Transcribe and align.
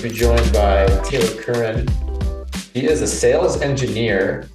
to 0.00 0.08
be 0.08 0.14
joined 0.14 0.50
by 0.50 0.86
Taylor 1.04 1.42
Curran. 1.42 1.86
She 2.72 2.86
is 2.86 3.02
a 3.02 3.06
sales 3.06 3.60
engineer 3.60 4.48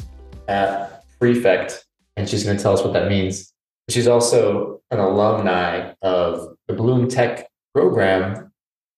at 0.47 1.03
Prefect, 1.19 1.85
and 2.17 2.27
she's 2.27 2.43
going 2.43 2.57
to 2.57 2.63
tell 2.63 2.73
us 2.73 2.83
what 2.83 2.93
that 2.93 3.09
means. 3.09 3.53
She's 3.89 4.07
also 4.07 4.81
an 4.89 4.97
alumni 4.97 5.93
of 6.01 6.55
the 6.67 6.73
Bloom 6.73 7.07
Tech 7.07 7.47
program. 7.75 8.51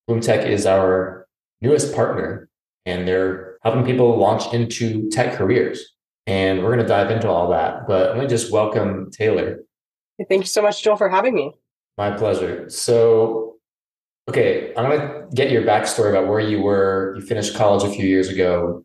Bloom 0.08 0.22
Tech 0.22 0.48
is 0.48 0.66
our 0.66 1.28
newest 1.62 1.94
partner, 1.94 2.48
and 2.86 3.06
they're 3.06 3.58
helping 3.64 3.84
people 3.84 4.18
launch 4.18 4.54
into 4.54 5.10
tech 5.10 5.36
careers. 5.36 5.96
And 6.28 6.64
we're 6.64 6.74
going 6.74 6.80
to 6.80 6.88
dive 6.88 7.12
into 7.12 7.28
all 7.28 7.50
that. 7.50 7.88
But 7.88 8.12
let 8.12 8.20
me 8.20 8.28
just 8.28 8.54
welcome 8.54 9.12
Taylor. 9.12 9.60
Thank 10.30 10.44
you 10.44 10.48
so 10.48 10.62
much, 10.62 10.82
Joel, 10.82 10.96
for 10.96 11.10
having 11.10 11.36
me. 11.36 11.56
My 11.98 12.12
pleasure. 12.12 12.70
So, 12.70 13.57
okay, 14.30 14.74
I'm 14.76 14.90
to 14.90 15.28
get 15.34 15.52
your 15.52 15.64
backstory 15.64 16.10
about 16.10 16.28
where 16.28 16.40
you 16.40 16.62
were. 16.62 17.16
You 17.18 17.26
finished 17.26 17.56
college 17.56 17.84
a 17.84 17.94
few 17.94 18.06
years 18.06 18.30
ago, 18.30 18.84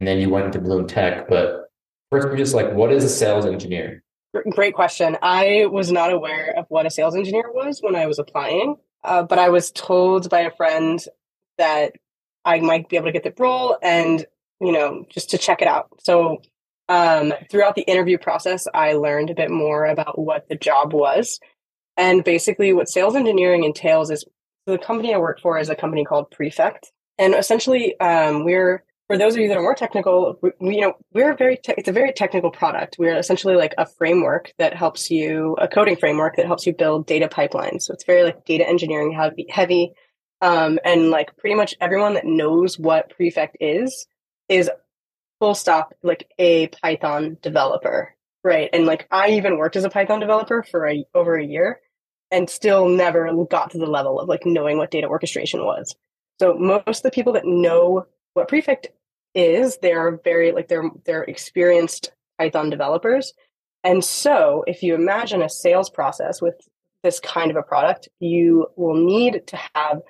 and 0.00 0.08
then 0.08 0.18
you 0.18 0.30
went 0.30 0.46
into 0.46 0.60
Bloom 0.60 0.86
Tech. 0.86 1.28
But 1.28 1.70
first, 2.10 2.28
we're 2.28 2.36
just 2.36 2.54
like, 2.54 2.72
what 2.72 2.92
is 2.92 3.04
a 3.04 3.08
sales 3.08 3.46
engineer? 3.46 4.02
Great 4.50 4.74
question. 4.74 5.18
I 5.20 5.66
was 5.66 5.92
not 5.92 6.10
aware 6.10 6.54
of 6.56 6.64
what 6.68 6.86
a 6.86 6.90
sales 6.90 7.14
engineer 7.14 7.52
was 7.52 7.80
when 7.80 7.94
I 7.94 8.06
was 8.06 8.18
applying, 8.18 8.76
uh, 9.04 9.22
but 9.24 9.38
I 9.38 9.50
was 9.50 9.70
told 9.70 10.30
by 10.30 10.40
a 10.40 10.50
friend 10.50 11.04
that 11.58 11.92
I 12.44 12.60
might 12.60 12.88
be 12.88 12.96
able 12.96 13.06
to 13.06 13.12
get 13.12 13.24
the 13.24 13.34
role 13.38 13.76
and, 13.82 14.24
you 14.60 14.72
know, 14.72 15.04
just 15.10 15.28
to 15.30 15.38
check 15.38 15.60
it 15.60 15.68
out. 15.68 15.88
So 16.00 16.40
um, 16.88 17.34
throughout 17.50 17.74
the 17.74 17.82
interview 17.82 18.16
process, 18.16 18.66
I 18.72 18.94
learned 18.94 19.28
a 19.28 19.34
bit 19.34 19.50
more 19.50 19.84
about 19.84 20.18
what 20.18 20.48
the 20.48 20.56
job 20.56 20.94
was. 20.94 21.38
And 21.98 22.24
basically, 22.24 22.72
what 22.72 22.88
sales 22.88 23.14
engineering 23.14 23.64
entails 23.64 24.10
is 24.10 24.24
the 24.66 24.78
company 24.78 25.14
I 25.14 25.18
work 25.18 25.40
for 25.40 25.58
is 25.58 25.68
a 25.68 25.74
company 25.74 26.04
called 26.04 26.30
Prefect. 26.30 26.92
And 27.18 27.34
essentially, 27.34 27.98
um, 28.00 28.44
we're 28.44 28.84
for 29.12 29.18
those 29.18 29.34
of 29.34 29.40
you 29.40 29.48
that 29.48 29.58
are 29.58 29.62
more 29.62 29.74
technical, 29.74 30.38
we, 30.58 30.76
you 30.76 30.80
know, 30.80 30.94
we're 31.12 31.36
very, 31.36 31.58
te- 31.58 31.74
it's 31.76 31.88
a 31.88 31.92
very 31.92 32.14
technical 32.14 32.50
product. 32.50 32.96
We're 32.98 33.18
essentially 33.18 33.56
like 33.56 33.74
a 33.76 33.84
framework 33.84 34.54
that 34.56 34.74
helps 34.74 35.10
you, 35.10 35.54
a 35.60 35.68
coding 35.68 35.96
framework 35.96 36.36
that 36.36 36.46
helps 36.46 36.66
you 36.66 36.72
build 36.72 37.06
data 37.06 37.28
pipelines. 37.28 37.82
So 37.82 37.92
it's 37.92 38.06
very 38.06 38.22
like 38.22 38.46
data 38.46 38.66
engineering 38.66 39.12
heavy, 39.12 39.44
heavy. 39.50 39.92
Um, 40.40 40.78
and 40.82 41.10
like 41.10 41.36
pretty 41.36 41.56
much 41.56 41.74
everyone 41.78 42.14
that 42.14 42.24
knows 42.24 42.78
what 42.78 43.10
Prefect 43.10 43.58
is, 43.60 44.06
is 44.48 44.70
full 45.40 45.54
stop 45.54 45.92
like 46.02 46.30
a 46.38 46.68
Python 46.68 47.36
developer, 47.42 48.14
right? 48.42 48.70
And 48.72 48.86
like 48.86 49.08
I 49.10 49.32
even 49.32 49.58
worked 49.58 49.76
as 49.76 49.84
a 49.84 49.90
Python 49.90 50.20
developer 50.20 50.62
for 50.62 50.88
a, 50.88 51.04
over 51.14 51.36
a 51.36 51.44
year 51.44 51.80
and 52.32 52.48
still 52.50 52.88
never 52.88 53.30
got 53.44 53.70
to 53.70 53.78
the 53.78 53.86
level 53.86 54.18
of 54.18 54.28
like 54.28 54.44
knowing 54.46 54.78
what 54.78 54.90
data 54.90 55.06
orchestration 55.06 55.64
was. 55.64 55.94
So 56.40 56.54
most 56.54 56.98
of 56.98 57.02
the 57.02 57.10
people 57.10 57.34
that 57.34 57.44
know 57.44 58.06
what 58.34 58.48
Prefect 58.48 58.88
is, 59.34 59.78
they're 59.82 60.18
very 60.24 60.50
like 60.52 60.68
they're 60.68 60.90
they're 61.04 61.22
experienced 61.24 62.12
Python 62.38 62.70
developers. 62.70 63.32
And 63.84 64.04
so 64.04 64.64
if 64.66 64.82
you 64.82 64.94
imagine 64.94 65.42
a 65.42 65.48
sales 65.48 65.90
process 65.90 66.40
with 66.40 66.54
this 67.02 67.20
kind 67.20 67.50
of 67.50 67.56
a 67.56 67.62
product, 67.62 68.08
you 68.20 68.66
will 68.76 68.94
need 68.94 69.46
to 69.48 69.58
have 69.74 70.00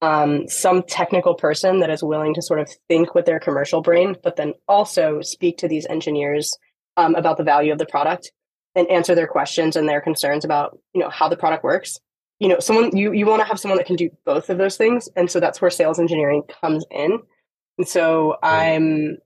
um, 0.00 0.48
some 0.48 0.82
technical 0.82 1.34
person 1.34 1.80
that 1.80 1.90
is 1.90 2.02
willing 2.02 2.34
to 2.34 2.42
sort 2.42 2.60
of 2.60 2.70
think 2.88 3.14
with 3.14 3.26
their 3.26 3.40
commercial 3.40 3.82
brain, 3.82 4.16
but 4.22 4.36
then 4.36 4.52
also 4.68 5.20
speak 5.22 5.58
to 5.58 5.68
these 5.68 5.86
engineers 5.86 6.56
um, 6.96 7.14
about 7.14 7.36
the 7.36 7.44
value 7.44 7.72
of 7.72 7.78
the 7.78 7.86
product 7.86 8.30
and 8.76 8.88
answer 8.88 9.14
their 9.14 9.26
questions 9.26 9.74
and 9.74 9.88
their 9.88 10.00
concerns 10.00 10.44
about 10.44 10.78
you 10.94 11.00
know 11.00 11.10
how 11.10 11.28
the 11.28 11.36
product 11.36 11.64
works. 11.64 11.98
You 12.38 12.48
know, 12.48 12.60
someone 12.60 12.96
you 12.96 13.12
you 13.12 13.26
want 13.26 13.40
to 13.40 13.46
have 13.46 13.58
someone 13.58 13.78
that 13.78 13.86
can 13.86 13.96
do 13.96 14.10
both 14.24 14.50
of 14.50 14.58
those 14.58 14.76
things, 14.76 15.08
and 15.16 15.30
so 15.30 15.40
that's 15.40 15.60
where 15.60 15.70
sales 15.70 15.98
engineering 15.98 16.42
comes 16.60 16.84
in. 16.90 17.18
And 17.78 17.88
so 17.88 18.36
I'm 18.42 19.18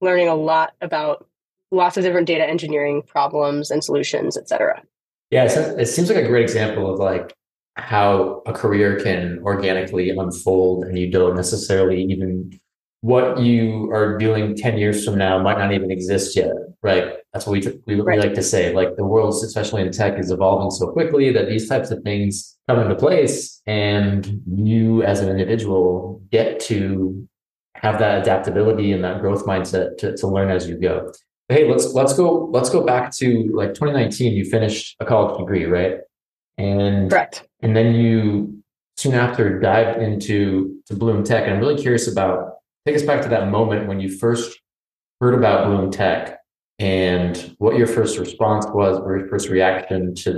learning 0.00 0.28
a 0.28 0.34
lot 0.34 0.74
about 0.80 1.26
lots 1.70 1.96
of 1.96 2.04
different 2.04 2.26
data 2.26 2.46
engineering 2.48 3.02
problems 3.02 3.70
and 3.70 3.82
solutions, 3.82 4.36
et 4.36 4.48
cetera. 4.48 4.82
Yeah, 5.30 5.44
it 5.44 5.86
seems 5.86 6.10
like 6.10 6.22
a 6.22 6.28
great 6.28 6.42
example 6.42 6.92
of 6.92 6.98
like 6.98 7.34
how 7.76 8.42
a 8.44 8.52
career 8.52 9.00
can 9.00 9.40
organically 9.42 10.10
unfold 10.10 10.84
and 10.84 10.98
you 10.98 11.10
don't 11.10 11.34
necessarily 11.34 12.02
even 12.04 12.60
what 13.00 13.40
you 13.40 13.90
are 13.92 14.18
doing 14.18 14.54
10 14.54 14.76
years 14.76 15.04
from 15.04 15.16
now 15.16 15.42
might 15.42 15.58
not 15.58 15.72
even 15.72 15.90
exist 15.90 16.36
yet 16.36 16.52
right 16.82 17.14
that's 17.32 17.46
what 17.46 17.52
we, 17.52 17.80
we, 17.86 18.00
right. 18.00 18.18
we 18.18 18.22
like 18.22 18.34
to 18.34 18.42
say 18.42 18.74
like 18.74 18.96
the 18.96 19.04
world 19.04 19.32
especially 19.42 19.82
in 19.82 19.90
tech 19.90 20.18
is 20.18 20.30
evolving 20.30 20.70
so 20.70 20.90
quickly 20.90 21.32
that 21.32 21.48
these 21.48 21.68
types 21.68 21.90
of 21.90 22.02
things 22.02 22.58
come 22.68 22.78
into 22.78 22.94
place 22.94 23.62
and 23.66 24.40
you 24.46 25.02
as 25.02 25.20
an 25.20 25.28
individual 25.28 26.22
get 26.30 26.60
to 26.60 27.26
have 27.74 27.98
that 27.98 28.22
adaptability 28.22 28.92
and 28.92 29.02
that 29.02 29.20
growth 29.20 29.44
mindset 29.44 29.96
to, 29.98 30.16
to 30.16 30.28
learn 30.28 30.50
as 30.50 30.68
you 30.68 30.78
go. 30.78 31.12
Hey 31.48 31.68
let's 31.68 31.92
let's 31.92 32.14
go 32.14 32.48
let's 32.52 32.70
go 32.70 32.84
back 32.84 33.12
to 33.16 33.50
like 33.54 33.74
2019 33.74 34.32
you 34.32 34.44
finished 34.44 34.96
a 35.00 35.04
college 35.04 35.38
degree 35.38 35.64
right? 35.64 35.96
And 36.58 37.10
correct. 37.10 37.48
and 37.60 37.74
then 37.74 37.94
you 37.94 38.62
soon 38.96 39.14
after 39.14 39.58
dived 39.58 40.00
into 40.00 40.80
to 40.86 40.94
bloom 40.94 41.24
tech. 41.24 41.44
And 41.44 41.54
i'm 41.54 41.60
really 41.60 41.80
curious 41.80 42.10
about 42.10 42.54
take 42.86 42.94
us 42.94 43.02
back 43.02 43.22
to 43.22 43.28
that 43.30 43.48
moment 43.48 43.88
when 43.88 44.00
you 44.00 44.16
first 44.16 44.60
heard 45.20 45.34
about 45.34 45.66
bloom 45.66 45.90
tech 45.90 46.41
and 46.82 47.54
what 47.58 47.76
your 47.76 47.86
first 47.86 48.18
response 48.18 48.66
was 48.74 48.98
or 48.98 49.16
your 49.16 49.28
first 49.28 49.48
reaction 49.48 50.14
to 50.16 50.32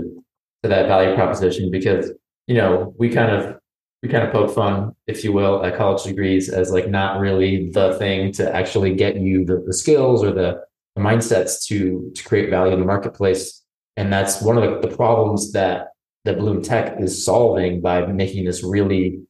to 0.63 0.69
that 0.69 0.87
value 0.87 1.15
proposition 1.15 1.71
because 1.71 2.13
you 2.47 2.55
know 2.55 2.95
we 2.99 3.09
kind 3.09 3.31
of 3.31 3.57
we 4.03 4.11
kind 4.11 4.23
of 4.23 4.31
poke 4.31 4.55
fun 4.55 4.95
if 5.07 5.25
you 5.25 5.33
will 5.33 5.65
at 5.65 5.75
college 5.75 6.03
degrees 6.03 6.51
as 6.51 6.71
like 6.71 6.91
not 6.91 7.19
really 7.19 7.71
the 7.71 7.95
thing 7.99 8.31
to 8.31 8.55
actually 8.55 8.95
get 8.95 9.17
you 9.17 9.47
the, 9.47 9.65
the 9.67 9.73
skills 9.73 10.23
or 10.23 10.31
the, 10.33 10.61
the 10.95 11.01
mindsets 11.01 11.65
to 11.67 12.13
to 12.15 12.23
create 12.25 12.51
value 12.51 12.75
in 12.75 12.81
the 12.81 12.85
marketplace. 12.85 13.63
And 13.97 14.13
that's 14.13 14.43
one 14.43 14.59
of 14.59 14.65
the, 14.83 14.89
the 14.89 14.95
problems 14.95 15.53
that 15.53 15.89
that 16.27 16.39
Bloom 16.39 16.61
Tech 16.61 17.01
is 17.01 17.25
solving 17.25 17.81
by 17.81 18.05
making 18.05 18.45
this 18.45 18.63
really 18.63 19.23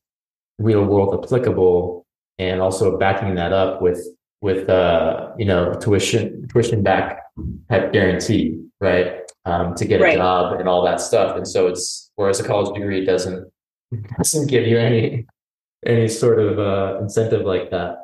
real 0.59 0.85
world 0.85 1.23
applicable 1.23 2.05
and 2.39 2.61
also 2.61 2.99
backing 2.99 3.37
that 3.37 3.53
up 3.53 3.81
with 3.81 4.05
with 4.44 4.69
uh 4.69 5.31
you 5.38 5.47
know 5.50 5.62
tuition 5.81 6.47
tuition 6.49 6.82
back 6.82 7.22
type 7.71 7.93
guarantee 7.93 8.65
right? 8.84 9.21
Um, 9.47 9.75
to 9.75 9.84
get 9.84 10.00
a 10.00 10.15
job 10.15 10.59
and 10.59 10.69
all 10.69 10.84
that 10.84 11.00
stuff. 11.00 11.37
And 11.37 11.47
so 11.47 11.66
it's 11.66 12.10
whereas 12.16 12.41
a 12.41 12.44
college 12.44 12.75
degree 12.75 13.04
doesn't 13.04 13.50
doesn't 14.16 14.49
give 14.49 14.66
you 14.66 14.78
any 14.78 15.27
any 15.84 16.09
sort 16.09 16.38
of 16.38 16.59
uh, 16.59 16.99
incentive 17.00 17.44
like 17.44 17.71
that. 17.71 17.97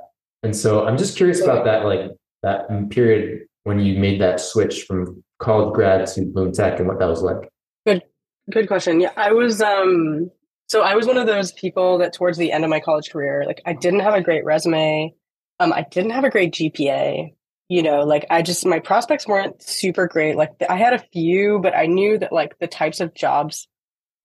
And 0.42 0.56
so 0.56 0.86
i'm 0.86 0.96
just 0.96 1.18
curious 1.18 1.42
about 1.42 1.66
that 1.66 1.84
like 1.84 2.10
that 2.42 2.66
period 2.90 3.46
when 3.64 3.78
you 3.78 3.98
made 3.98 4.18
that 4.22 4.40
switch 4.40 4.84
from 4.84 5.22
college 5.38 5.74
grad 5.74 6.06
to 6.06 6.24
bloom 6.24 6.52
tech 6.52 6.78
and 6.78 6.88
what 6.88 6.98
that 6.98 7.08
was 7.08 7.22
like. 7.22 7.48
Good 7.86 8.02
Good 8.50 8.66
question. 8.66 9.00
Yeah, 9.00 9.12
I 9.16 9.32
was 9.32 9.60
um 9.60 10.30
so 10.68 10.82
I 10.82 10.94
was 10.94 11.06
one 11.06 11.18
of 11.18 11.26
those 11.26 11.52
people 11.52 11.98
that 11.98 12.12
towards 12.12 12.38
the 12.38 12.52
end 12.52 12.64
of 12.64 12.70
my 12.70 12.80
college 12.80 13.10
career, 13.10 13.44
like 13.46 13.60
I 13.66 13.74
didn't 13.74 14.00
have 14.00 14.14
a 14.14 14.22
great 14.22 14.44
resume. 14.44 15.14
Um 15.60 15.72
I 15.72 15.86
didn't 15.90 16.10
have 16.10 16.24
a 16.24 16.30
great 16.30 16.52
GPA. 16.52 17.34
You 17.68 17.82
know, 17.84 18.02
like 18.02 18.26
I 18.30 18.42
just 18.42 18.66
my 18.66 18.80
prospects 18.80 19.28
weren't 19.28 19.62
super 19.62 20.08
great. 20.08 20.36
Like 20.36 20.50
I 20.68 20.76
had 20.76 20.92
a 20.92 21.04
few, 21.12 21.60
but 21.60 21.76
I 21.76 21.86
knew 21.86 22.18
that 22.18 22.32
like 22.32 22.58
the 22.58 22.66
types 22.66 22.98
of 22.98 23.14
jobs 23.14 23.68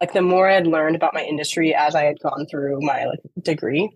like 0.02 0.14
the 0.14 0.22
more 0.22 0.50
I 0.50 0.56
had 0.56 0.68
learned 0.68 0.96
about 0.96 1.14
my 1.14 1.24
industry 1.24 1.74
as 1.74 1.96
I 1.96 2.04
had 2.04 2.20
gone 2.20 2.46
through 2.50 2.80
my 2.82 3.06
like 3.06 3.20
degree, 3.42 3.90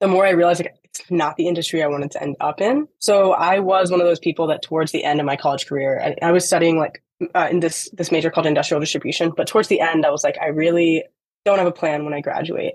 the 0.00 0.08
more 0.08 0.24
I 0.24 0.30
realized 0.30 0.60
like 0.60 0.74
it's 0.84 1.10
not 1.10 1.36
the 1.36 1.48
industry 1.48 1.82
I 1.82 1.88
wanted 1.88 2.12
to 2.12 2.22
end 2.22 2.36
up 2.40 2.60
in. 2.60 2.88
So 2.98 3.32
I 3.32 3.58
was 3.58 3.90
one 3.90 4.00
of 4.00 4.06
those 4.06 4.18
people 4.18 4.46
that 4.48 4.62
towards 4.62 4.92
the 4.92 5.04
end 5.04 5.20
of 5.20 5.26
my 5.26 5.36
college 5.36 5.66
career, 5.66 6.00
I, 6.00 6.26
I 6.26 6.32
was 6.32 6.46
studying 6.46 6.78
like 6.78 7.02
uh, 7.34 7.48
in 7.50 7.60
this 7.60 7.90
this 7.92 8.12
major 8.12 8.30
called 8.30 8.46
industrial 8.46 8.80
distribution. 8.80 9.32
But 9.36 9.48
towards 9.48 9.68
the 9.68 9.80
end, 9.80 10.06
I 10.06 10.10
was 10.10 10.24
like, 10.24 10.38
I 10.40 10.46
really 10.46 11.04
don't 11.44 11.58
have 11.58 11.66
a 11.66 11.72
plan 11.72 12.04
when 12.04 12.14
I 12.14 12.20
graduate. 12.20 12.74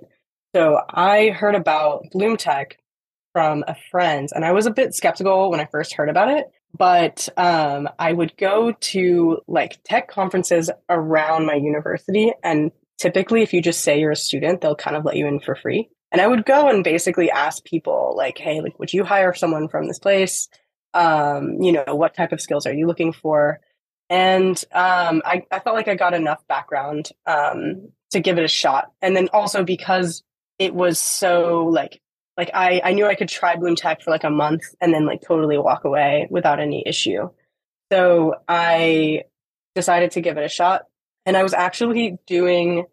So 0.53 0.79
I 0.89 1.29
heard 1.29 1.55
about 1.55 2.05
Bloom 2.11 2.37
Tech 2.37 2.77
from 3.35 3.65
a 3.67 3.75
friend, 3.91 4.29
and 4.33 4.45
I 4.45 4.53
was 4.53 4.65
a 4.65 4.71
bit 4.71 4.93
skeptical 4.93 5.51
when 5.51 5.59
I 5.59 5.65
first 5.65 5.93
heard 5.93 6.07
about 6.07 6.29
it. 6.29 6.49
But 6.73 7.27
um, 7.35 7.89
I 7.99 8.13
would 8.13 8.37
go 8.37 8.71
to 8.71 9.39
like 9.45 9.77
tech 9.83 10.07
conferences 10.07 10.71
around 10.89 11.45
my 11.45 11.55
university, 11.55 12.31
and 12.45 12.71
typically, 12.97 13.41
if 13.41 13.53
you 13.53 13.61
just 13.61 13.81
say 13.81 13.99
you're 13.99 14.11
a 14.11 14.15
student, 14.15 14.61
they'll 14.61 14.73
kind 14.73 14.95
of 14.95 15.03
let 15.03 15.17
you 15.17 15.27
in 15.27 15.41
for 15.41 15.53
free. 15.53 15.89
And 16.13 16.21
I 16.21 16.27
would 16.27 16.45
go 16.45 16.69
and 16.69 16.81
basically 16.81 17.29
ask 17.29 17.61
people, 17.65 18.13
like, 18.15 18.37
"Hey, 18.37 18.61
like, 18.61 18.79
would 18.79 18.93
you 18.93 19.03
hire 19.03 19.33
someone 19.33 19.67
from 19.67 19.89
this 19.89 19.99
place? 19.99 20.47
Um, 20.93 21.57
you 21.59 21.73
know, 21.73 21.83
what 21.93 22.15
type 22.15 22.31
of 22.31 22.39
skills 22.39 22.65
are 22.65 22.73
you 22.73 22.87
looking 22.87 23.11
for?" 23.11 23.59
and 24.09 24.63
um, 24.71 25.21
I, 25.25 25.43
I 25.51 25.59
felt 25.59 25.75
like 25.75 25.89
I 25.89 25.95
got 25.95 26.13
enough 26.13 26.47
background 26.47 27.09
um, 27.25 27.89
to 28.11 28.19
give 28.21 28.37
it 28.37 28.45
a 28.45 28.47
shot. 28.47 28.91
And 29.01 29.15
then 29.15 29.29
also 29.33 29.63
because 29.63 30.23
it 30.59 30.73
was 30.73 30.99
so 30.99 31.65
like 31.65 32.01
like 32.37 32.51
I, 32.53 32.81
I 32.83 32.93
knew 32.93 33.05
I 33.05 33.15
could 33.15 33.29
try 33.29 33.55
Bloom 33.55 33.75
Tech 33.75 34.01
for 34.01 34.11
like 34.11 34.23
a 34.23 34.29
month 34.29 34.63
and 34.81 34.93
then 34.93 35.05
like 35.05 35.21
totally 35.21 35.57
walk 35.57 35.85
away 35.85 36.27
without 36.29 36.59
any 36.59 36.83
issue. 36.85 37.29
So 37.91 38.35
I 38.47 39.23
decided 39.73 40.11
to 40.11 40.21
give 40.21 40.37
it 40.37 40.43
a 40.43 40.49
shot. 40.49 40.83
And 41.25 41.37
I 41.37 41.43
was 41.43 41.53
actually 41.53 42.17
doing 42.27 42.85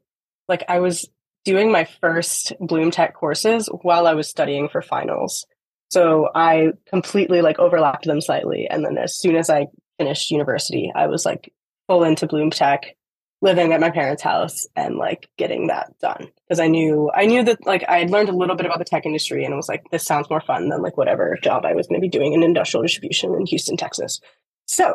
like 0.48 0.64
I 0.68 0.80
was 0.80 1.08
doing 1.44 1.72
my 1.72 1.84
first 2.00 2.52
Bloom 2.60 2.90
Tech 2.90 3.14
courses 3.14 3.68
while 3.82 4.06
I 4.06 4.14
was 4.14 4.28
studying 4.28 4.68
for 4.68 4.80
finals. 4.80 5.46
So 5.90 6.28
I 6.34 6.72
completely 6.88 7.42
like 7.42 7.58
overlapped 7.58 8.04
them 8.04 8.20
slightly. 8.20 8.68
And 8.70 8.84
then 8.84 8.96
as 8.96 9.18
soon 9.18 9.36
as 9.36 9.50
I 9.50 9.66
finished 9.98 10.30
university, 10.30 10.92
I 10.94 11.08
was 11.08 11.26
like 11.26 11.52
full 11.88 12.04
into 12.04 12.26
Bloom 12.26 12.50
Tech, 12.50 12.96
living 13.42 13.72
at 13.72 13.80
my 13.80 13.90
parents' 13.90 14.22
house 14.22 14.66
and 14.76 14.96
like 14.96 15.28
getting 15.36 15.66
that 15.66 15.92
done. 16.00 16.28
Because 16.48 16.60
I 16.60 16.68
knew 16.68 17.10
I 17.14 17.26
knew 17.26 17.42
that 17.42 17.66
like 17.66 17.84
I 17.88 17.98
had 17.98 18.10
learned 18.10 18.28
a 18.28 18.36
little 18.36 18.56
bit 18.56 18.64
about 18.64 18.78
the 18.78 18.84
tech 18.84 19.04
industry 19.04 19.44
and 19.44 19.52
it 19.52 19.56
was 19.56 19.68
like, 19.68 19.82
this 19.90 20.04
sounds 20.04 20.30
more 20.30 20.40
fun 20.40 20.68
than 20.68 20.80
like 20.80 20.96
whatever 20.96 21.36
job 21.42 21.66
I 21.66 21.74
was 21.74 21.86
going 21.86 22.00
to 22.00 22.04
be 22.04 22.08
doing 22.08 22.32
in 22.32 22.42
industrial 22.42 22.82
distribution 22.82 23.34
in 23.34 23.44
Houston, 23.46 23.76
Texas. 23.76 24.20
So 24.66 24.94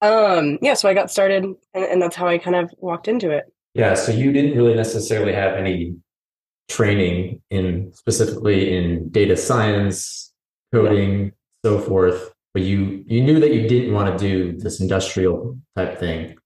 um 0.00 0.58
yeah, 0.62 0.74
so 0.74 0.88
I 0.88 0.94
got 0.94 1.10
started 1.10 1.44
and, 1.44 1.84
and 1.84 2.00
that's 2.00 2.16
how 2.16 2.26
I 2.26 2.38
kind 2.38 2.56
of 2.56 2.72
walked 2.78 3.08
into 3.08 3.30
it. 3.30 3.52
Yeah. 3.74 3.94
So 3.94 4.12
you 4.12 4.32
didn't 4.32 4.56
really 4.56 4.74
necessarily 4.74 5.32
have 5.34 5.54
any 5.54 5.96
training 6.68 7.42
in 7.50 7.92
specifically 7.92 8.76
in 8.76 9.08
data 9.10 9.36
science, 9.36 10.32
coding, 10.72 11.24
yeah. 11.24 11.30
so 11.64 11.80
forth, 11.80 12.32
but 12.54 12.62
you 12.62 13.04
you 13.06 13.20
knew 13.22 13.40
that 13.40 13.52
you 13.52 13.68
didn't 13.68 13.92
want 13.92 14.16
to 14.16 14.24
do 14.24 14.58
this 14.58 14.80
industrial 14.80 15.58
type 15.76 15.98
thing. 15.98 16.36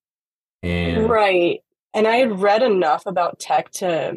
And 0.64 1.08
right. 1.08 1.60
And 1.92 2.08
I 2.08 2.16
had 2.16 2.40
read 2.40 2.62
enough 2.62 3.06
about 3.06 3.38
tech 3.38 3.70
to 3.72 4.16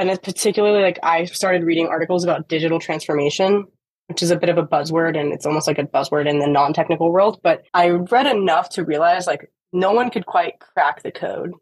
and 0.00 0.08
it's 0.08 0.20
particularly 0.24 0.82
like 0.82 0.98
I 1.02 1.26
started 1.26 1.62
reading 1.62 1.88
articles 1.88 2.24
about 2.24 2.48
digital 2.48 2.78
transformation, 2.78 3.66
which 4.06 4.22
is 4.22 4.30
a 4.30 4.36
bit 4.36 4.48
of 4.48 4.56
a 4.56 4.66
buzzword 4.66 5.18
and 5.18 5.30
it's 5.30 5.44
almost 5.44 5.66
like 5.66 5.78
a 5.78 5.84
buzzword 5.84 6.26
in 6.26 6.38
the 6.38 6.46
non-technical 6.46 7.12
world, 7.12 7.40
but 7.42 7.64
I 7.74 7.90
read 7.90 8.26
enough 8.26 8.70
to 8.70 8.84
realize 8.84 9.26
like 9.26 9.52
no 9.74 9.92
one 9.92 10.08
could 10.08 10.24
quite 10.24 10.58
crack 10.58 11.02
the 11.02 11.12
code. 11.12 11.52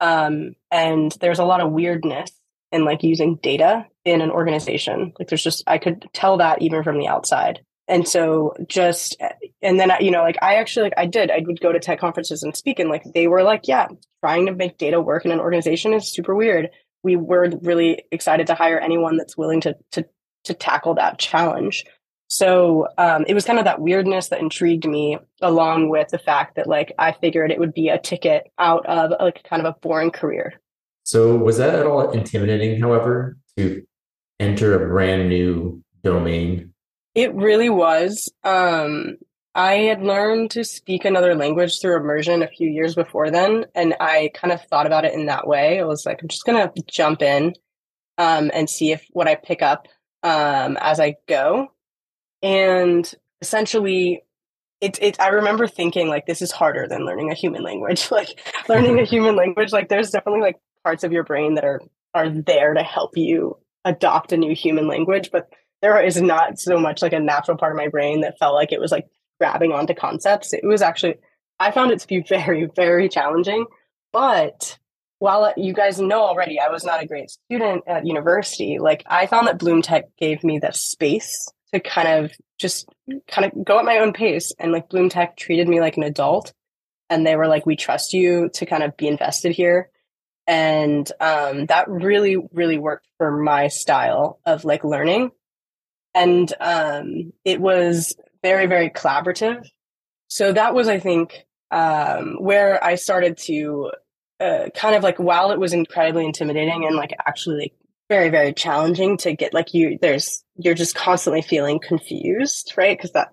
Um, 0.00 0.54
and 0.70 1.12
there's 1.20 1.38
a 1.38 1.44
lot 1.44 1.60
of 1.60 1.72
weirdness 1.72 2.30
in 2.72 2.86
like 2.86 3.02
using 3.02 3.36
data 3.36 3.86
in 4.04 4.22
an 4.22 4.30
organization. 4.30 5.12
Like 5.18 5.28
there's 5.28 5.44
just 5.44 5.62
I 5.66 5.76
could 5.76 6.08
tell 6.14 6.38
that 6.38 6.62
even 6.62 6.84
from 6.84 6.98
the 6.98 7.08
outside. 7.08 7.60
And 7.86 8.08
so 8.08 8.54
just 8.66 9.16
and 9.60 9.78
then 9.78 9.92
you 10.00 10.10
know 10.10 10.22
like 10.22 10.38
I 10.40 10.54
actually 10.54 10.84
like 10.84 10.94
I 10.96 11.06
did 11.06 11.30
I 11.30 11.42
would 11.44 11.60
go 11.60 11.72
to 11.72 11.78
tech 11.78 12.00
conferences 12.00 12.42
and 12.42 12.56
speak 12.56 12.78
and 12.78 12.88
like 12.88 13.04
they 13.14 13.28
were 13.28 13.42
like 13.42 13.68
yeah 13.68 13.88
trying 14.20 14.46
to 14.46 14.54
make 14.54 14.78
data 14.78 15.00
work 15.00 15.24
in 15.24 15.30
an 15.30 15.40
organization 15.40 15.92
is 15.92 16.10
super 16.10 16.34
weird. 16.34 16.70
We 17.02 17.16
were 17.16 17.50
really 17.62 18.04
excited 18.10 18.46
to 18.46 18.54
hire 18.54 18.78
anyone 18.78 19.18
that's 19.18 19.36
willing 19.36 19.60
to 19.62 19.76
to 19.92 20.06
to 20.44 20.54
tackle 20.54 20.94
that 20.94 21.18
challenge. 21.18 21.84
So 22.28 22.88
um, 22.98 23.24
it 23.28 23.34
was 23.34 23.44
kind 23.44 23.58
of 23.58 23.66
that 23.66 23.80
weirdness 23.80 24.28
that 24.28 24.40
intrigued 24.40 24.86
me, 24.86 25.18
along 25.40 25.88
with 25.88 26.08
the 26.08 26.18
fact 26.18 26.56
that 26.56 26.66
like 26.66 26.92
I 26.98 27.12
figured 27.12 27.50
it 27.50 27.58
would 27.58 27.74
be 27.74 27.90
a 27.90 27.98
ticket 27.98 28.50
out 28.58 28.86
of 28.86 29.12
like 29.20 29.44
kind 29.44 29.64
of 29.64 29.72
a 29.72 29.78
boring 29.80 30.10
career. 30.10 30.54
So 31.04 31.36
was 31.36 31.58
that 31.58 31.74
at 31.74 31.86
all 31.86 32.10
intimidating, 32.10 32.80
however, 32.80 33.36
to 33.56 33.86
enter 34.40 34.74
a 34.82 34.88
brand 34.88 35.28
new 35.28 35.82
domain? 36.02 36.73
It 37.14 37.34
really 37.34 37.70
was. 37.70 38.32
Um, 38.42 39.16
I 39.54 39.74
had 39.74 40.02
learned 40.02 40.50
to 40.52 40.64
speak 40.64 41.04
another 41.04 41.34
language 41.34 41.80
through 41.80 41.96
immersion 41.96 42.42
a 42.42 42.48
few 42.48 42.68
years 42.68 42.94
before 42.94 43.30
then, 43.30 43.66
and 43.74 43.94
I 44.00 44.30
kind 44.34 44.52
of 44.52 44.62
thought 44.64 44.86
about 44.86 45.04
it 45.04 45.14
in 45.14 45.26
that 45.26 45.46
way. 45.46 45.78
I 45.78 45.84
was 45.84 46.04
like, 46.04 46.20
I'm 46.22 46.28
just 46.28 46.44
gonna 46.44 46.72
jump 46.88 47.22
in 47.22 47.54
um, 48.18 48.50
and 48.52 48.68
see 48.68 48.90
if 48.90 49.06
what 49.12 49.28
I 49.28 49.36
pick 49.36 49.62
up 49.62 49.86
um, 50.24 50.76
as 50.80 50.98
I 50.98 51.16
go. 51.28 51.68
And 52.42 53.12
essentially, 53.40 54.22
it, 54.80 55.00
it 55.00 55.20
i 55.20 55.28
remember 55.28 55.66
thinking 55.66 56.08
like 56.08 56.26
this 56.26 56.42
is 56.42 56.52
harder 56.52 56.86
than 56.86 57.06
learning 57.06 57.30
a 57.30 57.34
human 57.34 57.62
language 57.62 58.08
like 58.10 58.40
learning 58.68 58.98
a 58.98 59.04
human 59.04 59.34
language 59.34 59.72
like 59.72 59.88
there's 59.88 60.10
definitely 60.10 60.42
like 60.42 60.56
parts 60.82 61.04
of 61.04 61.12
your 61.12 61.24
brain 61.24 61.54
that 61.54 61.64
are 61.64 61.80
are 62.12 62.28
there 62.28 62.74
to 62.74 62.82
help 62.82 63.16
you 63.16 63.56
adopt 63.84 64.32
a 64.32 64.36
new 64.36 64.54
human 64.54 64.86
language 64.86 65.30
but 65.32 65.48
there 65.84 66.02
is 66.02 66.20
not 66.20 66.58
so 66.58 66.78
much 66.78 67.02
like 67.02 67.12
a 67.12 67.20
natural 67.20 67.58
part 67.58 67.72
of 67.72 67.76
my 67.76 67.88
brain 67.88 68.22
that 68.22 68.38
felt 68.38 68.54
like 68.54 68.72
it 68.72 68.80
was 68.80 68.90
like 68.90 69.06
grabbing 69.38 69.70
onto 69.72 69.92
concepts. 69.92 70.54
It 70.54 70.64
was 70.64 70.80
actually 70.80 71.16
i 71.60 71.70
found 71.70 71.92
it 71.92 72.00
to 72.00 72.08
be 72.08 72.20
very 72.28 72.68
very 72.74 73.08
challenging. 73.08 73.66
But 74.12 74.78
while 75.18 75.52
you 75.56 75.72
guys 75.72 76.00
know 76.00 76.22
already 76.22 76.58
i 76.58 76.68
was 76.68 76.84
not 76.84 77.02
a 77.02 77.06
great 77.06 77.30
student 77.30 77.84
at 77.86 78.06
university 78.06 78.78
like 78.78 79.02
i 79.06 79.26
found 79.26 79.46
that 79.46 79.58
bloom 79.58 79.80
tech 79.80 80.04
gave 80.18 80.42
me 80.42 80.58
the 80.58 80.72
space 80.72 81.48
to 81.74 81.80
kind 81.80 82.08
of 82.08 82.32
just 82.58 82.88
kind 83.26 83.44
of 83.44 83.64
go 83.64 83.78
at 83.78 83.84
my 83.84 83.98
own 83.98 84.12
pace. 84.12 84.52
And 84.58 84.72
like 84.72 84.88
bloom 84.88 85.08
tech 85.08 85.36
treated 85.36 85.68
me 85.68 85.80
like 85.80 85.96
an 85.96 86.04
adult. 86.04 86.52
And 87.10 87.26
they 87.26 87.36
were 87.36 87.48
like 87.48 87.66
we 87.66 87.76
trust 87.76 88.12
you 88.12 88.48
to 88.54 88.64
kind 88.64 88.82
of 88.82 88.96
be 88.96 89.08
invested 89.08 89.52
here. 89.52 89.90
And 90.46 91.10
um, 91.20 91.66
that 91.66 91.88
really 91.88 92.36
really 92.52 92.78
worked 92.78 93.08
for 93.18 93.30
my 93.30 93.68
style 93.68 94.40
of 94.46 94.64
like 94.64 94.84
learning 94.84 95.30
and 96.14 96.52
um, 96.60 97.32
it 97.44 97.60
was 97.60 98.14
very 98.42 98.66
very 98.66 98.90
collaborative. 98.90 99.66
So 100.28 100.52
that 100.52 100.74
was 100.74 100.88
i 100.88 100.98
think 100.98 101.46
um, 101.70 102.36
where 102.38 102.82
i 102.82 102.94
started 102.94 103.36
to 103.38 103.90
uh, 104.40 104.68
kind 104.74 104.96
of 104.96 105.02
like 105.02 105.18
while 105.18 105.52
it 105.52 105.58
was 105.60 105.72
incredibly 105.72 106.24
intimidating 106.24 106.84
and 106.84 106.96
like 106.96 107.12
actually 107.26 107.56
like 107.56 107.74
very 108.08 108.28
very 108.28 108.52
challenging 108.52 109.16
to 109.16 109.32
get 109.32 109.54
like 109.54 109.72
you 109.72 109.98
there's 110.00 110.44
you're 110.56 110.74
just 110.74 110.94
constantly 110.94 111.42
feeling 111.42 111.80
confused 111.80 112.74
right? 112.76 112.96
Because 112.96 113.12
that 113.12 113.28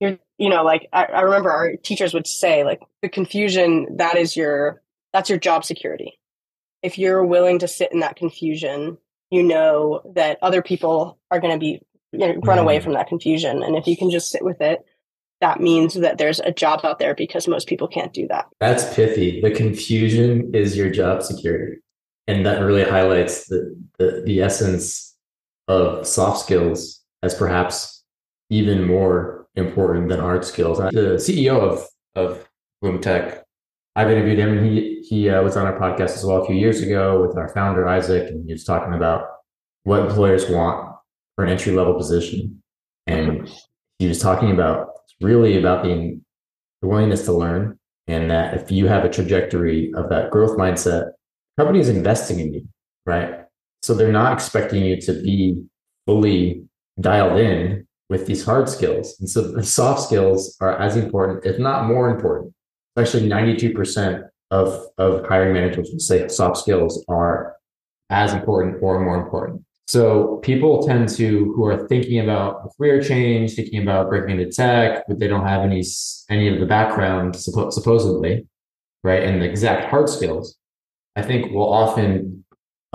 you're 0.00 0.18
you 0.38 0.50
know 0.50 0.62
like 0.62 0.88
I, 0.92 1.04
I 1.04 1.20
remember 1.22 1.50
our 1.50 1.76
teachers 1.76 2.14
would 2.14 2.26
say 2.26 2.64
like 2.64 2.80
the 3.02 3.08
confusion 3.08 3.96
that 3.96 4.16
is 4.16 4.36
your 4.36 4.82
that's 5.12 5.30
your 5.30 5.38
job 5.38 5.64
security. 5.64 6.18
If 6.82 6.98
you're 6.98 7.24
willing 7.24 7.60
to 7.60 7.68
sit 7.68 7.92
in 7.92 8.00
that 8.00 8.16
confusion, 8.16 8.98
you 9.30 9.42
know 9.42 10.02
that 10.16 10.38
other 10.42 10.60
people 10.60 11.18
are 11.30 11.40
going 11.40 11.54
to 11.54 11.58
be 11.58 11.80
run 12.18 12.58
away 12.58 12.76
mm-hmm. 12.76 12.84
from 12.84 12.92
that 12.94 13.08
confusion. 13.08 13.62
And 13.62 13.76
if 13.76 13.86
you 13.86 13.96
can 13.96 14.10
just 14.10 14.30
sit 14.30 14.44
with 14.44 14.60
it, 14.60 14.84
that 15.40 15.60
means 15.60 15.94
that 15.94 16.18
there's 16.18 16.40
a 16.40 16.52
job 16.52 16.84
out 16.84 16.98
there 16.98 17.14
because 17.14 17.48
most 17.48 17.68
people 17.68 17.88
can't 17.88 18.12
do 18.12 18.26
that. 18.28 18.46
That's 18.60 18.94
pithy. 18.94 19.40
The 19.40 19.50
confusion 19.50 20.54
is 20.54 20.76
your 20.76 20.90
job 20.90 21.22
security. 21.22 21.80
And 22.26 22.46
that 22.46 22.60
really 22.60 22.84
highlights 22.84 23.46
the, 23.48 23.76
the, 23.98 24.22
the 24.24 24.40
essence 24.40 25.14
of 25.68 26.06
soft 26.06 26.40
skills 26.40 27.02
as 27.22 27.34
perhaps 27.34 28.02
even 28.48 28.86
more 28.86 29.46
important 29.56 30.08
than 30.08 30.20
hard 30.20 30.44
skills. 30.44 30.78
The 30.78 31.18
CEO 31.18 31.60
of, 31.60 31.86
of 32.14 32.48
Bloom 32.80 33.00
Tech 33.00 33.44
I've 33.96 34.10
interviewed 34.10 34.38
him, 34.38 34.58
and 34.58 34.66
he 34.66 35.04
he 35.08 35.30
uh, 35.30 35.42
was 35.42 35.56
on 35.56 35.66
our 35.66 35.78
podcast 35.78 36.16
as 36.16 36.24
well 36.24 36.42
a 36.42 36.46
few 36.46 36.56
years 36.56 36.80
ago 36.80 37.24
with 37.24 37.36
our 37.36 37.48
founder 37.48 37.86
Isaac, 37.86 38.28
and 38.28 38.44
he 38.44 38.52
was 38.52 38.64
talking 38.64 38.92
about 38.92 39.28
what 39.84 40.00
employers 40.00 40.50
want 40.50 40.93
for 41.34 41.44
an 41.44 41.50
entry 41.50 41.72
level 41.72 41.94
position, 41.94 42.62
and 43.06 43.50
he 43.98 44.06
was 44.06 44.20
talking 44.20 44.50
about 44.50 44.88
really 45.20 45.58
about 45.58 45.82
being 45.82 46.24
the 46.82 46.88
willingness 46.88 47.24
to 47.24 47.32
learn, 47.32 47.78
and 48.06 48.30
that 48.30 48.54
if 48.54 48.70
you 48.70 48.86
have 48.86 49.04
a 49.04 49.10
trajectory 49.10 49.92
of 49.94 50.08
that 50.10 50.30
growth 50.30 50.56
mindset, 50.58 51.10
company 51.58 51.80
is 51.80 51.88
investing 51.88 52.40
in 52.40 52.52
you, 52.54 52.68
right? 53.06 53.44
So 53.82 53.94
they're 53.94 54.12
not 54.12 54.32
expecting 54.32 54.84
you 54.84 55.00
to 55.02 55.12
be 55.12 55.62
fully 56.06 56.64
dialed 57.00 57.38
in 57.38 57.86
with 58.08 58.26
these 58.26 58.44
hard 58.44 58.68
skills, 58.68 59.16
and 59.20 59.28
so 59.28 59.50
the 59.52 59.62
soft 59.64 60.02
skills 60.02 60.56
are 60.60 60.78
as 60.78 60.96
important, 60.96 61.44
if 61.46 61.58
not 61.58 61.86
more 61.86 62.10
important 62.10 62.54
actually 62.96 63.28
92% 63.28 64.22
of, 64.50 64.86
of 64.98 65.26
hiring 65.26 65.54
managers 65.54 65.90
will 65.90 65.98
say 65.98 66.28
soft 66.28 66.58
skills 66.58 67.04
are 67.08 67.56
as 68.10 68.32
important 68.32 68.76
or 68.82 69.00
more 69.00 69.20
important. 69.20 69.64
So 69.86 70.38
people 70.38 70.86
tend 70.86 71.10
to 71.10 71.52
who 71.54 71.64
are 71.66 71.86
thinking 71.88 72.20
about 72.20 72.74
career 72.76 73.02
change, 73.02 73.54
thinking 73.54 73.82
about 73.82 74.08
breaking 74.08 74.40
into 74.40 74.50
tech, 74.50 75.04
but 75.06 75.18
they 75.18 75.28
don't 75.28 75.46
have 75.46 75.62
any 75.62 75.84
any 76.30 76.48
of 76.48 76.58
the 76.58 76.66
background 76.66 77.34
suppo- 77.34 77.70
supposedly, 77.70 78.46
right, 79.02 79.22
and 79.22 79.42
the 79.42 79.46
exact 79.46 79.90
hard 79.90 80.08
skills. 80.08 80.56
I 81.16 81.22
think 81.22 81.52
will 81.52 81.72
often 81.72 82.44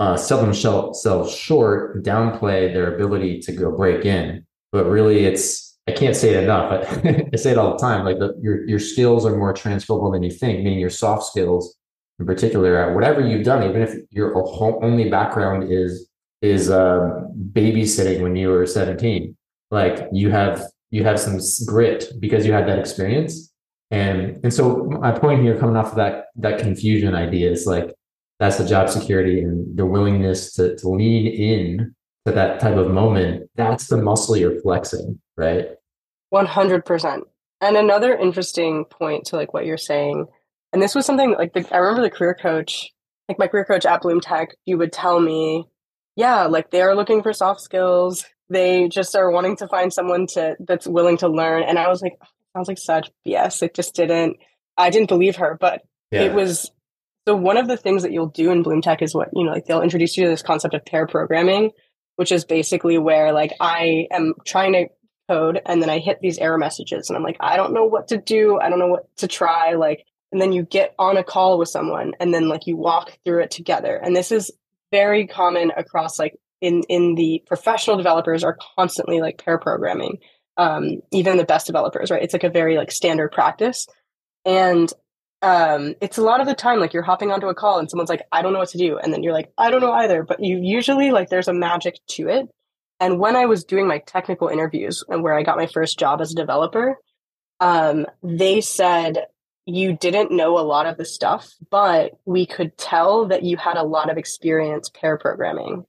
uh, 0.00 0.16
sell 0.16 0.40
themselves 0.40 1.34
short, 1.34 2.02
downplay 2.02 2.72
their 2.72 2.94
ability 2.94 3.40
to 3.42 3.52
go 3.52 3.70
break 3.70 4.04
in. 4.04 4.44
But 4.72 4.86
really, 4.86 5.24
it's 5.24 5.78
I 5.86 5.92
can't 5.92 6.16
say 6.16 6.34
it 6.34 6.44
enough. 6.44 6.72
I, 6.72 7.28
I 7.32 7.36
say 7.36 7.52
it 7.52 7.58
all 7.58 7.72
the 7.72 7.78
time. 7.78 8.04
Like 8.04 8.18
the, 8.18 8.34
your 8.42 8.66
your 8.68 8.80
skills 8.80 9.24
are 9.24 9.36
more 9.36 9.52
transferable 9.52 10.10
than 10.10 10.24
you 10.24 10.30
think. 10.32 10.64
Meaning 10.64 10.80
your 10.80 10.90
soft 10.90 11.24
skills, 11.24 11.76
in 12.18 12.26
particular, 12.26 12.76
at 12.76 12.94
whatever 12.96 13.20
you've 13.20 13.44
done, 13.44 13.62
even 13.62 13.80
if 13.80 13.94
your 14.10 14.36
only 14.82 15.08
background 15.08 15.72
is 15.72 16.09
is 16.42 16.70
uh, 16.70 17.22
babysitting 17.52 18.22
when 18.22 18.36
you 18.36 18.48
were 18.48 18.66
seventeen, 18.66 19.36
like 19.70 20.08
you 20.12 20.30
have 20.30 20.62
you 20.90 21.04
have 21.04 21.20
some 21.20 21.38
grit 21.66 22.12
because 22.18 22.46
you 22.46 22.52
had 22.52 22.66
that 22.68 22.78
experience. 22.78 23.52
And 23.90 24.38
and 24.42 24.52
so 24.52 24.84
my 24.84 25.12
point 25.12 25.42
here, 25.42 25.58
coming 25.58 25.76
off 25.76 25.90
of 25.90 25.96
that 25.96 26.26
that 26.36 26.60
confusion 26.60 27.14
idea, 27.14 27.50
is 27.50 27.66
like 27.66 27.94
that's 28.38 28.58
the 28.58 28.66
job 28.66 28.88
security 28.88 29.42
and 29.42 29.76
the 29.76 29.86
willingness 29.86 30.52
to 30.54 30.76
to 30.76 30.88
lean 30.88 31.26
in 31.26 31.94
to 32.26 32.32
that 32.32 32.60
type 32.60 32.76
of 32.76 32.90
moment. 32.90 33.50
That's 33.56 33.88
the 33.88 33.96
muscle 33.96 34.36
you're 34.36 34.60
flexing 34.60 35.20
right? 35.40 35.68
100%. 36.32 37.22
And 37.62 37.76
another 37.76 38.16
interesting 38.16 38.84
point 38.84 39.26
to 39.26 39.36
like 39.36 39.52
what 39.52 39.66
you're 39.66 39.76
saying, 39.76 40.26
and 40.72 40.80
this 40.80 40.94
was 40.94 41.04
something 41.04 41.32
like 41.32 41.52
the, 41.52 41.66
I 41.74 41.78
remember 41.78 42.02
the 42.02 42.10
career 42.10 42.34
coach 42.34 42.90
like 43.28 43.38
my 43.38 43.46
career 43.46 43.64
coach 43.64 43.86
at 43.86 44.02
Bloom 44.02 44.20
Tech, 44.20 44.56
you 44.64 44.76
would 44.76 44.92
tell 44.92 45.20
me, 45.20 45.64
yeah, 46.20 46.44
like 46.44 46.70
they 46.70 46.82
are 46.82 46.94
looking 46.94 47.22
for 47.22 47.32
soft 47.32 47.62
skills. 47.62 48.26
They 48.50 48.88
just 48.88 49.16
are 49.16 49.30
wanting 49.30 49.56
to 49.56 49.68
find 49.68 49.90
someone 49.90 50.26
to 50.34 50.56
that's 50.60 50.86
willing 50.86 51.16
to 51.18 51.28
learn. 51.28 51.62
And 51.62 51.78
I 51.78 51.88
was 51.88 52.02
like, 52.02 52.12
oh, 52.22 52.26
sounds 52.54 52.68
like 52.68 52.78
such 52.78 53.10
BS. 53.26 53.62
It 53.62 53.74
just 53.74 53.94
didn't. 53.94 54.36
I 54.76 54.90
didn't 54.90 55.08
believe 55.08 55.36
her, 55.36 55.56
but 55.58 55.82
yeah. 56.10 56.22
it 56.22 56.34
was. 56.34 56.70
So 57.26 57.34
one 57.36 57.56
of 57.56 57.68
the 57.68 57.76
things 57.76 58.02
that 58.02 58.12
you'll 58.12 58.26
do 58.26 58.50
in 58.50 58.62
Bloom 58.62 58.82
Tech 58.82 59.00
is 59.00 59.14
what 59.14 59.30
you 59.32 59.44
know, 59.44 59.52
like 59.52 59.64
they'll 59.64 59.80
introduce 59.80 60.16
you 60.16 60.24
to 60.24 60.30
this 60.30 60.42
concept 60.42 60.74
of 60.74 60.84
pair 60.84 61.06
programming, 61.06 61.70
which 62.16 62.32
is 62.32 62.44
basically 62.44 62.98
where 62.98 63.32
like 63.32 63.54
I 63.58 64.06
am 64.10 64.34
trying 64.44 64.74
to 64.74 64.88
code 65.26 65.62
and 65.64 65.80
then 65.80 65.88
I 65.88 66.00
hit 66.00 66.20
these 66.20 66.38
error 66.38 66.58
messages 66.58 67.08
and 67.08 67.16
I'm 67.16 67.22
like, 67.22 67.38
I 67.40 67.56
don't 67.56 67.72
know 67.72 67.86
what 67.86 68.08
to 68.08 68.18
do. 68.18 68.58
I 68.60 68.68
don't 68.68 68.78
know 68.78 68.88
what 68.88 69.16
to 69.18 69.26
try. 69.26 69.72
Like, 69.74 70.04
and 70.32 70.40
then 70.40 70.52
you 70.52 70.64
get 70.64 70.94
on 70.98 71.16
a 71.16 71.24
call 71.24 71.58
with 71.58 71.68
someone 71.70 72.12
and 72.20 72.34
then 72.34 72.48
like 72.48 72.66
you 72.66 72.76
walk 72.76 73.16
through 73.24 73.42
it 73.44 73.50
together. 73.50 73.96
And 73.96 74.14
this 74.14 74.32
is 74.32 74.50
very 74.90 75.26
common 75.26 75.72
across 75.76 76.18
like 76.18 76.36
in 76.60 76.82
in 76.88 77.14
the 77.14 77.42
professional 77.46 77.96
developers 77.96 78.44
are 78.44 78.58
constantly 78.76 79.20
like 79.20 79.42
pair 79.42 79.58
programming. 79.58 80.18
Um, 80.56 81.00
even 81.10 81.38
the 81.38 81.44
best 81.44 81.66
developers, 81.66 82.10
right? 82.10 82.22
It's 82.22 82.34
like 82.34 82.44
a 82.44 82.50
very 82.50 82.76
like 82.76 82.90
standard 82.90 83.32
practice. 83.32 83.86
And 84.44 84.92
um, 85.42 85.94
it's 86.02 86.18
a 86.18 86.22
lot 86.22 86.40
of 86.40 86.46
the 86.46 86.54
time 86.54 86.80
like 86.80 86.92
you're 86.92 87.02
hopping 87.02 87.30
onto 87.30 87.48
a 87.48 87.54
call 87.54 87.78
and 87.78 87.88
someone's 87.90 88.10
like, 88.10 88.22
I 88.30 88.42
don't 88.42 88.52
know 88.52 88.58
what 88.58 88.68
to 88.70 88.78
do. 88.78 88.98
And 88.98 89.12
then 89.12 89.22
you're 89.22 89.32
like, 89.32 89.50
I 89.56 89.70
don't 89.70 89.80
know 89.80 89.92
either. 89.92 90.22
But 90.22 90.42
you 90.44 90.58
usually 90.62 91.12
like 91.12 91.30
there's 91.30 91.48
a 91.48 91.54
magic 91.54 91.94
to 92.10 92.28
it. 92.28 92.48
And 92.98 93.18
when 93.18 93.36
I 93.36 93.46
was 93.46 93.64
doing 93.64 93.88
my 93.88 93.98
technical 93.98 94.48
interviews 94.48 95.02
and 95.08 95.22
where 95.22 95.34
I 95.34 95.42
got 95.42 95.56
my 95.56 95.66
first 95.66 95.98
job 95.98 96.20
as 96.20 96.32
a 96.32 96.34
developer, 96.34 96.98
um, 97.60 98.06
they 98.22 98.60
said 98.60 99.24
you 99.70 99.96
didn't 99.96 100.30
know 100.30 100.58
a 100.58 100.60
lot 100.60 100.86
of 100.86 100.96
the 100.96 101.04
stuff, 101.04 101.54
but 101.70 102.12
we 102.24 102.46
could 102.46 102.76
tell 102.76 103.26
that 103.28 103.42
you 103.42 103.56
had 103.56 103.76
a 103.76 103.82
lot 103.82 104.10
of 104.10 104.18
experience 104.18 104.90
pair 104.90 105.16
programming. 105.16 105.84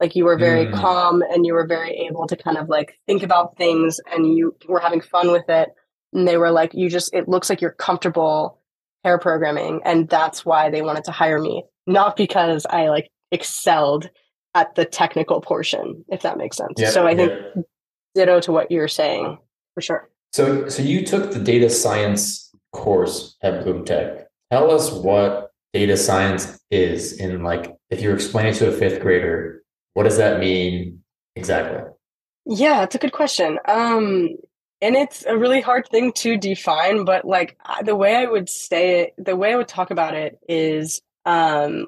Like 0.00 0.14
you 0.14 0.24
were 0.24 0.36
very 0.36 0.66
mm. 0.66 0.74
calm 0.74 1.22
and 1.22 1.46
you 1.46 1.54
were 1.54 1.66
very 1.66 2.06
able 2.06 2.26
to 2.26 2.36
kind 2.36 2.58
of 2.58 2.68
like 2.68 2.98
think 3.06 3.22
about 3.22 3.56
things 3.56 3.98
and 4.12 4.36
you 4.36 4.54
were 4.68 4.80
having 4.80 5.00
fun 5.00 5.32
with 5.32 5.48
it. 5.48 5.70
And 6.12 6.28
they 6.28 6.36
were 6.36 6.50
like, 6.50 6.74
you 6.74 6.90
just, 6.90 7.14
it 7.14 7.28
looks 7.28 7.48
like 7.48 7.60
you're 7.60 7.70
comfortable 7.70 8.60
pair 9.02 9.18
programming. 9.18 9.80
And 9.84 10.08
that's 10.08 10.44
why 10.44 10.70
they 10.70 10.82
wanted 10.82 11.04
to 11.04 11.12
hire 11.12 11.40
me, 11.40 11.64
not 11.86 12.16
because 12.16 12.66
I 12.68 12.88
like 12.88 13.10
excelled 13.32 14.10
at 14.54 14.74
the 14.74 14.84
technical 14.84 15.40
portion, 15.40 16.04
if 16.08 16.22
that 16.22 16.38
makes 16.38 16.56
sense. 16.56 16.74
Yeah, 16.76 16.90
so 16.90 17.06
I 17.06 17.14
think 17.16 17.32
yeah. 17.32 17.62
ditto 18.14 18.40
to 18.40 18.52
what 18.52 18.70
you're 18.70 18.88
saying 18.88 19.38
for 19.74 19.80
sure. 19.80 20.10
So, 20.32 20.68
so 20.68 20.82
you 20.82 21.04
took 21.06 21.32
the 21.32 21.38
data 21.38 21.70
science 21.70 22.45
course 22.76 23.36
at 23.42 23.64
Bloom 23.64 23.84
Tech. 23.84 24.28
Tell 24.50 24.70
us 24.70 24.92
what 24.92 25.50
data 25.72 25.96
science 25.96 26.60
is, 26.70 27.18
and 27.18 27.42
like 27.42 27.74
if 27.90 28.00
you're 28.00 28.14
explaining 28.14 28.54
to 28.54 28.68
a 28.68 28.72
fifth 28.72 29.00
grader, 29.00 29.62
what 29.94 30.04
does 30.04 30.18
that 30.18 30.40
mean 30.40 31.02
exactly? 31.34 31.82
Yeah, 32.44 32.82
it's 32.82 32.94
a 32.94 32.98
good 32.98 33.12
question. 33.12 33.58
Um, 33.66 34.36
and 34.80 34.94
it's 34.94 35.24
a 35.24 35.36
really 35.36 35.60
hard 35.60 35.88
thing 35.88 36.12
to 36.12 36.36
define, 36.36 37.04
but 37.04 37.24
like 37.24 37.58
the 37.84 37.96
way 37.96 38.14
I 38.14 38.26
would 38.26 38.48
say 38.48 39.00
it, 39.00 39.14
the 39.18 39.34
way 39.34 39.52
I 39.52 39.56
would 39.56 39.68
talk 39.68 39.90
about 39.90 40.14
it 40.14 40.38
is, 40.48 41.02
um, 41.24 41.86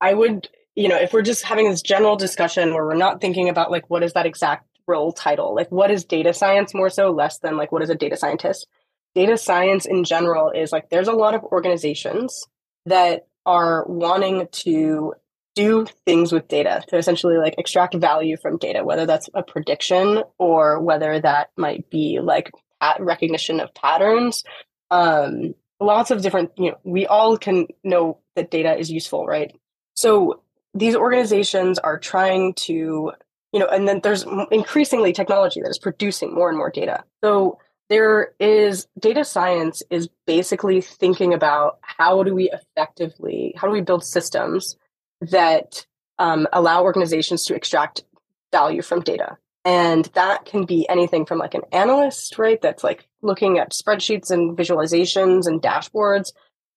I 0.00 0.12
would 0.12 0.48
you 0.74 0.88
know, 0.88 0.96
if 0.96 1.12
we're 1.12 1.22
just 1.22 1.44
having 1.44 1.70
this 1.70 1.82
general 1.82 2.16
discussion 2.16 2.74
where 2.74 2.84
we're 2.84 2.94
not 2.94 3.20
thinking 3.20 3.48
about 3.48 3.70
like 3.70 3.88
what 3.88 4.02
is 4.02 4.12
that 4.14 4.26
exact 4.26 4.66
role 4.86 5.12
title, 5.12 5.54
like 5.54 5.70
what 5.70 5.90
is 5.90 6.04
data 6.04 6.34
science 6.34 6.74
more 6.74 6.90
so 6.90 7.10
less 7.10 7.38
than 7.38 7.56
like 7.56 7.72
what 7.72 7.82
is 7.82 7.90
a 7.90 7.94
data 7.94 8.16
scientist. 8.16 8.66
Data 9.14 9.36
science 9.38 9.86
in 9.86 10.04
general 10.04 10.50
is 10.50 10.72
like 10.72 10.90
there's 10.90 11.08
a 11.08 11.12
lot 11.12 11.34
of 11.34 11.44
organizations 11.44 12.46
that 12.86 13.26
are 13.46 13.84
wanting 13.86 14.48
to 14.50 15.14
do 15.54 15.86
things 16.04 16.32
with 16.32 16.48
data 16.48 16.82
to 16.88 16.96
essentially 16.96 17.36
like 17.36 17.54
extract 17.58 17.94
value 17.94 18.36
from 18.36 18.58
data, 18.58 18.84
whether 18.84 19.06
that's 19.06 19.30
a 19.34 19.42
prediction 19.42 20.22
or 20.38 20.80
whether 20.80 21.20
that 21.20 21.50
might 21.56 21.88
be 21.90 22.18
like 22.20 22.50
recognition 22.98 23.60
of 23.60 23.72
patterns. 23.74 24.42
Um, 24.90 25.54
lots 25.80 26.10
of 26.10 26.22
different, 26.22 26.50
you 26.56 26.70
know, 26.70 26.78
we 26.82 27.06
all 27.06 27.36
can 27.36 27.68
know 27.84 28.18
that 28.34 28.50
data 28.50 28.76
is 28.76 28.90
useful, 28.90 29.26
right? 29.26 29.54
So 29.94 30.42
these 30.74 30.96
organizations 30.96 31.78
are 31.78 31.98
trying 31.98 32.54
to 32.54 33.12
you 33.52 33.60
know 33.60 33.66
and 33.66 33.86
then 33.88 34.00
there's 34.02 34.26
increasingly 34.50 35.12
technology 35.12 35.60
that 35.62 35.70
is 35.70 35.78
producing 35.78 36.34
more 36.34 36.48
and 36.48 36.58
more 36.58 36.70
data 36.70 37.04
so 37.22 37.58
there 37.88 38.32
is 38.40 38.86
data 38.98 39.24
science 39.24 39.82
is 39.90 40.08
basically 40.26 40.80
thinking 40.80 41.34
about 41.34 41.78
how 41.82 42.22
do 42.22 42.34
we 42.34 42.50
effectively 42.50 43.54
how 43.56 43.66
do 43.66 43.72
we 43.72 43.80
build 43.80 44.04
systems 44.04 44.76
that 45.20 45.86
um, 46.18 46.46
allow 46.52 46.82
organizations 46.82 47.44
to 47.44 47.54
extract 47.54 48.04
value 48.52 48.82
from 48.82 49.00
data. 49.00 49.36
And 49.64 50.04
that 50.14 50.44
can 50.44 50.64
be 50.64 50.86
anything 50.88 51.24
from 51.24 51.38
like 51.38 51.54
an 51.54 51.62
analyst 51.72 52.38
right 52.38 52.60
that's 52.60 52.84
like 52.84 53.08
looking 53.22 53.58
at 53.58 53.72
spreadsheets 53.72 54.30
and 54.30 54.56
visualizations 54.56 55.46
and 55.46 55.62
dashboards 55.62 56.32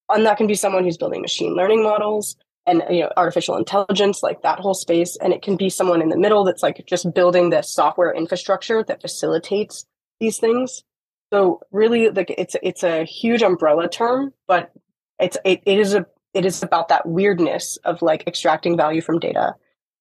and 0.09 0.25
that 0.25 0.37
can 0.37 0.47
be 0.47 0.55
someone 0.55 0.83
who's 0.83 0.97
building 0.97 1.21
machine 1.21 1.55
learning 1.55 1.83
models 1.83 2.35
and 2.65 2.83
you 2.89 3.01
know 3.01 3.11
artificial 3.17 3.57
intelligence 3.57 4.21
like 4.23 4.41
that 4.41 4.59
whole 4.59 4.73
space. 4.73 5.17
And 5.17 5.33
it 5.33 5.41
can 5.41 5.55
be 5.55 5.69
someone 5.69 6.01
in 6.01 6.09
the 6.09 6.17
middle 6.17 6.43
that's 6.43 6.63
like 6.63 6.83
just 6.85 7.13
building 7.13 7.49
the 7.49 7.61
software 7.61 8.13
infrastructure 8.13 8.83
that 8.83 9.01
facilitates 9.01 9.85
these 10.19 10.37
things 10.37 10.83
so 11.31 11.59
really 11.71 12.09
like 12.09 12.33
it's 12.37 12.55
it's 12.61 12.83
a 12.83 13.03
huge 13.03 13.41
umbrella 13.41 13.89
term 13.89 14.33
but 14.47 14.71
it's 15.19 15.37
it, 15.45 15.61
it 15.65 15.79
is 15.79 15.93
a 15.93 16.05
it 16.33 16.45
is 16.45 16.61
about 16.61 16.87
that 16.89 17.05
weirdness 17.05 17.77
of 17.83 18.01
like 18.01 18.27
extracting 18.27 18.77
value 18.77 19.01
from 19.01 19.19
data 19.19 19.53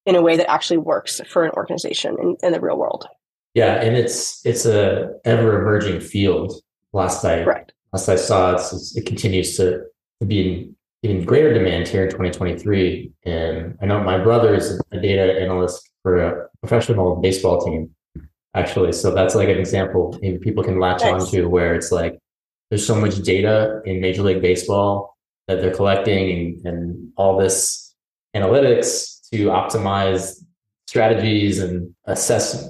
in 0.04 0.14
a 0.14 0.22
way 0.22 0.36
that 0.36 0.50
actually 0.50 0.76
works 0.76 1.20
for 1.28 1.44
an 1.44 1.50
organization 1.52 2.16
in, 2.20 2.36
in 2.42 2.52
the 2.52 2.60
real 2.60 2.76
world 2.76 3.06
yeah 3.54 3.80
and 3.82 3.96
it's 3.96 4.44
it's 4.44 4.66
a 4.66 5.10
ever 5.24 5.60
emerging 5.60 6.00
field 6.00 6.52
last 6.92 7.24
i 7.24 7.42
Correct. 7.44 7.72
last 7.92 8.08
i 8.08 8.16
saw 8.16 8.54
it's, 8.54 8.96
it 8.96 9.06
continues 9.06 9.56
to, 9.56 9.80
to 10.20 10.26
be 10.26 10.40
in 10.40 10.76
even 11.02 11.24
greater 11.24 11.52
demand 11.52 11.88
here 11.88 12.04
in 12.04 12.10
2023. 12.10 13.12
And 13.24 13.76
I 13.80 13.86
know 13.86 14.02
my 14.02 14.18
brother 14.18 14.54
is 14.54 14.80
a 14.92 15.00
data 15.00 15.40
analyst 15.40 15.88
for 16.02 16.18
a 16.18 16.48
professional 16.60 17.16
baseball 17.16 17.64
team, 17.64 17.90
actually. 18.56 18.92
So 18.92 19.14
that's 19.14 19.34
like 19.34 19.48
an 19.48 19.58
example 19.58 20.18
people 20.40 20.64
can 20.64 20.80
latch 20.80 21.02
nice. 21.02 21.22
on 21.22 21.30
to 21.30 21.46
where 21.46 21.74
it's 21.74 21.92
like 21.92 22.18
there's 22.70 22.86
so 22.86 22.94
much 23.00 23.22
data 23.22 23.80
in 23.84 24.00
Major 24.00 24.22
League 24.22 24.42
Baseball 24.42 25.16
that 25.46 25.60
they're 25.60 25.74
collecting 25.74 26.30
and, 26.30 26.66
and 26.66 27.12
all 27.16 27.38
this 27.38 27.94
analytics 28.34 29.20
to 29.30 29.46
optimize 29.46 30.42
strategies 30.86 31.60
and 31.60 31.94
assess 32.06 32.68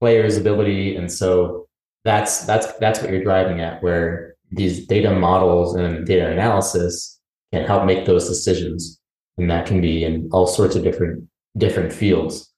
players' 0.00 0.36
ability. 0.36 0.96
And 0.96 1.10
so 1.10 1.68
that's 2.04 2.44
that's 2.44 2.72
that's 2.78 3.00
what 3.00 3.10
you're 3.10 3.22
driving 3.22 3.60
at, 3.60 3.82
where 3.82 4.34
these 4.50 4.86
data 4.86 5.10
models 5.12 5.74
and 5.74 6.06
data 6.06 6.30
analysis 6.30 7.18
can 7.52 7.64
help 7.64 7.84
make 7.84 8.04
those 8.04 8.28
decisions. 8.28 9.00
And 9.38 9.50
that 9.50 9.66
can 9.66 9.80
be 9.80 10.04
in 10.04 10.28
all 10.32 10.46
sorts 10.46 10.76
of 10.76 10.82
different 10.82 11.24
different 11.56 11.92
fields. 11.92 12.52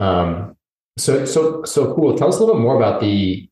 Um, 0.00 0.56
so 0.98 1.24
so 1.24 1.64
so 1.64 1.94
cool. 1.94 2.16
Tell 2.16 2.28
us 2.28 2.36
a 2.36 2.40
little 2.40 2.54
bit 2.54 2.62
more 2.62 2.76
about 2.76 3.00
the 3.00 3.48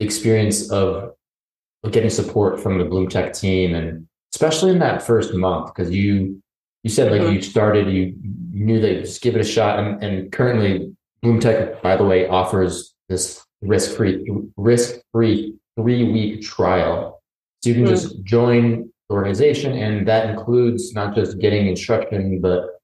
experience 0.00 0.70
of 0.70 1.12
getting 1.90 2.10
support 2.10 2.60
from 2.60 2.78
the 2.78 2.84
Bloom 2.84 3.08
Tech 3.08 3.32
team, 3.32 3.74
and 3.74 4.06
especially 4.34 4.70
in 4.70 4.78
that 4.80 5.02
first 5.02 5.34
month, 5.34 5.74
because 5.74 5.90
you 5.90 6.42
you 6.82 6.90
said 6.90 7.10
like 7.10 7.22
mm-hmm. 7.22 7.34
you 7.34 7.42
started, 7.42 7.88
you, 7.88 8.14
knew 8.52 8.80
that 8.80 9.00
just 9.00 9.22
give 9.22 9.34
it 9.34 9.40
a 9.40 9.44
shot, 9.44 9.78
and, 9.78 10.02
and 10.02 10.30
currently 10.30 10.94
Bloom 11.22 11.40
Tech, 11.40 11.82
by 11.82 11.96
the 11.96 12.04
way, 12.04 12.28
offers 12.28 12.94
this 13.08 13.42
risk 13.62 13.96
free 13.96 14.28
risk 14.56 15.00
free 15.12 15.54
three 15.76 16.04
week 16.04 16.42
trial, 16.42 17.22
so 17.62 17.70
you 17.70 17.74
can 17.74 17.84
mm-hmm. 17.84 17.92
just 17.92 18.22
join 18.24 18.90
the 19.08 19.14
organization. 19.14 19.72
And 19.72 20.06
that 20.06 20.28
includes 20.28 20.92
not 20.92 21.14
just 21.14 21.38
getting 21.38 21.66
instruction, 21.66 22.40
but 22.40 22.81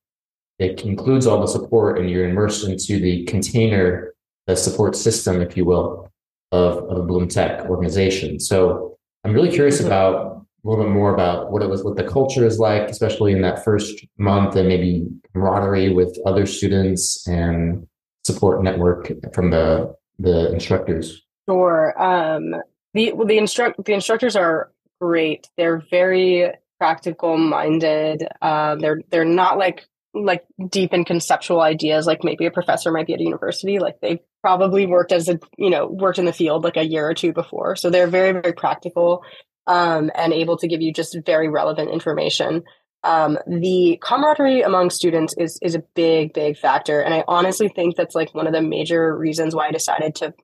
it 0.58 0.82
includes 0.84 1.26
all 1.26 1.40
the 1.40 1.46
support 1.46 1.98
and 1.98 2.10
you're 2.10 2.28
immersed 2.28 2.66
into 2.66 2.98
the 2.98 3.24
container, 3.24 4.14
the 4.46 4.56
support 4.56 4.96
system, 4.96 5.40
if 5.40 5.56
you 5.56 5.64
will, 5.64 6.10
of, 6.52 6.78
of 6.90 6.98
a 6.98 7.02
Bloom 7.02 7.28
Tech 7.28 7.66
organization. 7.66 8.40
So 8.40 8.98
I'm 9.24 9.32
really 9.32 9.50
curious 9.50 9.80
about 9.80 10.46
a 10.64 10.68
little 10.68 10.84
bit 10.84 10.92
more 10.92 11.14
about 11.14 11.52
what 11.52 11.62
it 11.62 11.68
was, 11.68 11.84
what 11.84 11.96
the 11.96 12.04
culture 12.04 12.44
is 12.44 12.58
like, 12.58 12.88
especially 12.88 13.32
in 13.32 13.42
that 13.42 13.64
first 13.64 14.04
month 14.18 14.56
and 14.56 14.68
maybe 14.68 15.06
camaraderie 15.32 15.92
with 15.92 16.18
other 16.26 16.46
students 16.46 17.26
and 17.28 17.86
support 18.24 18.62
network 18.62 19.12
from 19.32 19.50
the, 19.50 19.94
the 20.18 20.52
instructors. 20.52 21.24
Sure. 21.48 21.94
Um, 22.00 22.56
the, 22.94 23.12
well, 23.12 23.26
the 23.26 23.38
instruct, 23.38 23.84
the 23.84 23.92
instructors 23.92 24.34
are 24.34 24.72
great. 25.00 25.48
They're 25.56 25.84
very 25.90 26.50
practical 26.78 27.36
minded. 27.36 28.26
Uh, 28.40 28.76
they're 28.76 29.02
they're 29.10 29.24
not 29.24 29.58
like 29.58 29.86
like 30.14 30.44
deep 30.68 30.92
and 30.92 31.06
conceptual 31.06 31.60
ideas 31.60 32.06
like 32.06 32.24
maybe 32.24 32.46
a 32.46 32.50
professor 32.50 32.90
might 32.90 33.06
be 33.06 33.14
at 33.14 33.20
a 33.20 33.24
university. 33.24 33.78
Like 33.78 34.00
they 34.00 34.22
probably 34.42 34.86
worked 34.86 35.12
as 35.12 35.28
a 35.28 35.38
you 35.56 35.70
know 35.70 35.86
worked 35.86 36.18
in 36.18 36.24
the 36.24 36.32
field 36.32 36.64
like 36.64 36.76
a 36.76 36.84
year 36.84 37.08
or 37.08 37.14
two 37.14 37.32
before. 37.32 37.76
So 37.76 37.90
they're 37.90 38.06
very 38.08 38.32
very 38.32 38.52
practical 38.52 39.22
um, 39.66 40.10
and 40.14 40.32
able 40.32 40.56
to 40.58 40.68
give 40.68 40.80
you 40.80 40.92
just 40.92 41.16
very 41.26 41.48
relevant 41.48 41.90
information. 41.90 42.62
um, 43.04 43.38
the 43.46 43.98
camaraderie 44.02 44.62
among 44.62 44.90
students 44.90 45.34
is 45.38 45.58
is 45.62 45.74
a 45.74 45.82
big 45.94 46.32
big 46.32 46.56
factor 46.56 47.00
and 47.00 47.14
i 47.14 47.22
honestly 47.28 47.68
think 47.68 47.96
that's 47.96 48.14
like 48.14 48.34
one 48.34 48.46
of 48.46 48.52
the 48.52 48.62
major 48.62 49.16
reasons 49.16 49.54
why 49.54 49.68
i 49.68 49.70
decided 49.70 50.14
to 50.16 50.34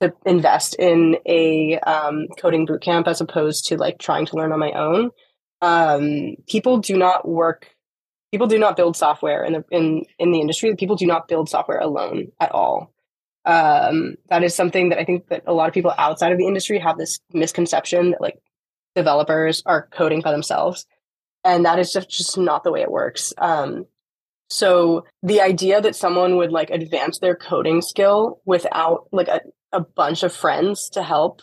to 0.00 0.12
invest 0.26 0.74
in 0.74 1.16
a 1.26 1.78
um, 1.80 2.26
coding 2.38 2.66
bootcamp 2.66 3.06
as 3.06 3.20
opposed 3.20 3.66
to 3.66 3.76
like 3.76 3.98
trying 3.98 4.26
to 4.26 4.34
learn 4.36 4.52
on 4.52 4.58
my 4.58 4.72
own 4.72 5.10
um, 5.62 6.34
people 6.48 6.78
do 6.78 6.96
not 6.96 7.26
work 7.26 7.68
people 8.34 8.48
do 8.48 8.58
not 8.58 8.76
build 8.76 8.96
software 8.96 9.44
in 9.44 9.52
the 9.52 9.64
in 9.70 10.02
in 10.18 10.32
the 10.32 10.40
industry. 10.40 10.74
People 10.74 10.96
do 10.96 11.06
not 11.06 11.28
build 11.28 11.48
software 11.48 11.78
alone 11.78 12.32
at 12.40 12.50
all. 12.50 12.92
Um, 13.44 14.16
that 14.28 14.42
is 14.42 14.54
something 14.54 14.88
that 14.88 14.98
i 14.98 15.04
think 15.04 15.28
that 15.28 15.42
a 15.46 15.52
lot 15.52 15.68
of 15.68 15.74
people 15.74 15.92
outside 15.98 16.32
of 16.32 16.38
the 16.38 16.46
industry 16.46 16.78
have 16.78 16.96
this 16.96 17.20
misconception 17.32 18.12
that 18.12 18.20
like 18.20 18.38
developers 18.96 19.62
are 19.66 19.86
coding 19.92 20.20
by 20.20 20.32
themselves. 20.32 20.84
And 21.44 21.64
that 21.64 21.78
is 21.78 21.92
just, 21.92 22.10
just 22.10 22.38
not 22.38 22.64
the 22.64 22.72
way 22.72 22.80
it 22.80 22.90
works. 22.90 23.32
Um, 23.38 23.84
so 24.48 25.04
the 25.22 25.42
idea 25.42 25.80
that 25.80 25.94
someone 25.94 26.36
would 26.38 26.50
like 26.50 26.70
advance 26.70 27.18
their 27.18 27.36
coding 27.36 27.82
skill 27.82 28.40
without 28.46 29.08
like 29.12 29.28
a, 29.28 29.42
a 29.70 29.80
bunch 29.80 30.24
of 30.24 30.32
friends 30.32 30.88
to 30.90 31.02
help 31.04 31.42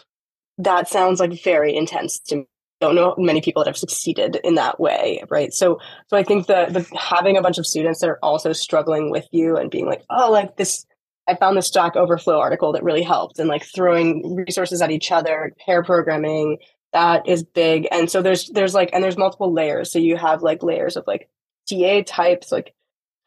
that 0.58 0.90
sounds 0.90 1.20
like 1.20 1.44
very 1.44 1.76
intense 1.76 2.20
to 2.20 2.38
me 2.38 2.46
don't 2.82 2.96
know 2.96 3.16
many 3.18 3.40
people 3.40 3.64
that 3.64 3.70
have 3.70 3.78
succeeded 3.78 4.40
in 4.44 4.56
that 4.56 4.80
way 4.80 5.24
right? 5.30 5.54
So 5.54 5.80
so 6.08 6.18
i 6.18 6.24
think 6.24 6.48
the 6.48 6.68
the 6.70 6.86
having 6.98 7.38
a 7.38 7.42
bunch 7.42 7.58
of 7.58 7.66
students 7.66 8.02
that 8.02 8.10
are 8.10 8.20
also 8.22 8.52
struggling 8.52 9.12
with 9.12 9.28
you 9.32 9.56
and 9.56 9.72
being 9.72 9.86
like 9.86 10.04
oh 10.10 10.32
like 10.32 10.58
this 10.58 10.86
i 11.28 11.36
found 11.36 11.56
this 11.56 11.68
stack 11.68 11.96
overflow 11.96 12.40
article 12.40 12.74
that 12.74 12.84
really 12.84 13.04
helped 13.04 13.40
and 13.40 13.48
like 13.48 13.64
throwing 13.64 14.36
resources 14.36 14.82
at 14.82 14.92
each 14.92 15.12
other 15.12 15.54
pair 15.66 15.84
programming 15.84 16.58
that 16.94 17.28
is 17.28 17.44
big. 17.44 17.88
And 17.92 18.10
so 18.10 18.22
there's 18.22 18.48
there's 18.50 18.74
like 18.74 18.90
and 18.94 19.04
there's 19.04 19.18
multiple 19.18 19.52
layers. 19.52 19.92
So 19.92 20.00
you 20.00 20.18
have 20.18 20.42
like 20.42 20.64
layers 20.64 20.98
of 20.98 21.06
like 21.08 21.30
ta 21.70 22.02
types 22.06 22.52
like 22.52 22.74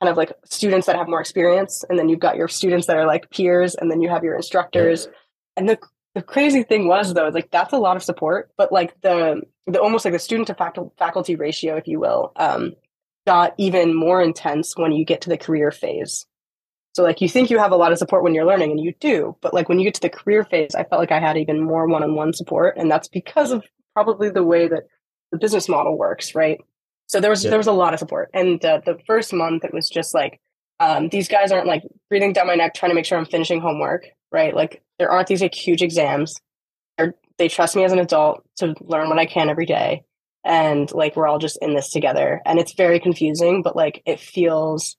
kind 0.01 0.11
of 0.11 0.17
like 0.17 0.33
students 0.45 0.87
that 0.87 0.97
have 0.97 1.09
more 1.09 1.21
experience 1.21 1.85
and 1.89 1.99
then 1.99 2.09
you've 2.09 2.21
got 2.21 2.37
your 2.37 2.49
students 2.49 2.87
that 2.87 2.97
are 2.97 3.07
like 3.07 3.31
peers 3.31 3.75
and 3.75 3.91
then 3.91 4.03
you 4.03 4.09
have 4.09 4.25
your 4.25 4.37
instructors. 4.37 5.09
And 5.57 5.69
the 5.69 5.79
the 6.15 6.23
crazy 6.23 6.63
thing 6.63 6.87
was 6.87 7.15
though 7.15 7.29
like 7.29 7.51
that's 7.51 7.73
a 7.73 7.79
lot 7.79 7.97
of 7.97 8.03
support 8.03 8.51
but 8.57 8.71
like 8.73 9.01
the 9.03 9.43
the 9.67 9.81
almost 9.81 10.05
like 10.05 10.13
the 10.13 10.19
student 10.19 10.47
to 10.49 10.91
faculty 10.99 11.37
ratio 11.37 11.77
if 11.77 11.87
you 11.87 11.99
will 11.99 12.33
um 12.37 12.75
got 13.27 13.55
even 13.57 13.95
more 13.95 14.23
intense 14.23 14.77
when 14.77 14.93
you 14.93 15.05
get 15.05 15.23
to 15.23 15.31
the 15.31 15.39
career 15.39 15.71
phase 15.71 16.27
so 16.95 17.03
like 17.03 17.21
you 17.21 17.29
think 17.29 17.51
you 17.51 17.59
have 17.59 17.73
a 17.73 17.77
lot 17.77 17.91
of 17.91 17.99
support 17.99 18.23
when 18.23 18.35
you're 18.35 18.47
learning 18.47 18.71
and 18.71 18.81
you 18.81 18.95
do, 19.01 19.37
but 19.41 19.53
like 19.53 19.69
when 19.69 19.81
you 19.81 19.85
get 19.85 19.95
to 19.95 20.01
the 20.01 20.09
career 20.09 20.45
phase, 20.45 20.77
I 20.77 20.85
felt 20.85 21.01
like 21.01 21.11
I 21.11 21.19
had 21.19 21.37
even 21.37 21.61
more 21.61 21.89
one-on-one 21.89 22.33
support 22.35 22.77
and 22.77 22.89
that's 22.89 23.09
because 23.09 23.51
of 23.51 23.65
probably 23.95 24.31
the 24.31 24.45
way 24.45 24.69
that 24.69 24.85
the 25.33 25.39
business 25.39 25.69
model 25.69 25.99
works, 25.99 26.37
right? 26.37 26.59
So 27.07 27.21
there 27.21 27.31
was 27.31 27.43
yeah. 27.43 27.51
there 27.51 27.59
was 27.59 27.67
a 27.67 27.73
lot 27.73 27.95
of 27.95 27.99
support. 27.99 28.31
And 28.33 28.65
uh, 28.65 28.81
the 28.87 28.97
first 29.09 29.33
month 29.33 29.65
it 29.65 29.75
was 29.75 29.91
just 29.91 30.15
like 30.15 30.41
um, 30.79 31.09
these 31.09 31.27
guys 31.27 31.51
aren't 31.51 31.67
like 31.67 31.83
breathing 32.09 32.33
down 32.33 32.47
my 32.47 32.55
neck 32.55 32.75
trying 32.75 32.91
to 32.91 32.95
make 32.95 33.07
sure 33.07 33.19
I'm 33.19 33.27
finishing 33.27 33.61
homework, 33.61 34.07
right? 34.35 34.55
Like 34.55 34.83
there 34.99 35.11
aren't 35.11 35.29
these 35.29 35.41
like 35.41 35.55
huge 35.55 35.81
exams. 35.81 36.41
They're, 36.99 37.15
they 37.39 37.49
trust 37.49 37.77
me 37.77 37.85
as 37.85 37.93
an 37.93 37.99
adult 37.99 38.43
to 38.57 38.75
learn 38.81 39.09
what 39.09 39.19
I 39.19 39.27
can 39.27 39.49
every 39.49 39.67
day. 39.67 40.05
And 40.45 40.93
like 40.93 41.17
we're 41.17 41.27
all 41.27 41.39
just 41.39 41.57
in 41.63 41.75
this 41.75 41.91
together. 41.91 42.43
And 42.45 42.59
it's 42.59 42.75
very 42.75 43.01
confusing, 43.01 43.63
but 43.63 43.77
like 43.77 44.03
it 44.05 44.21
feels 44.21 44.97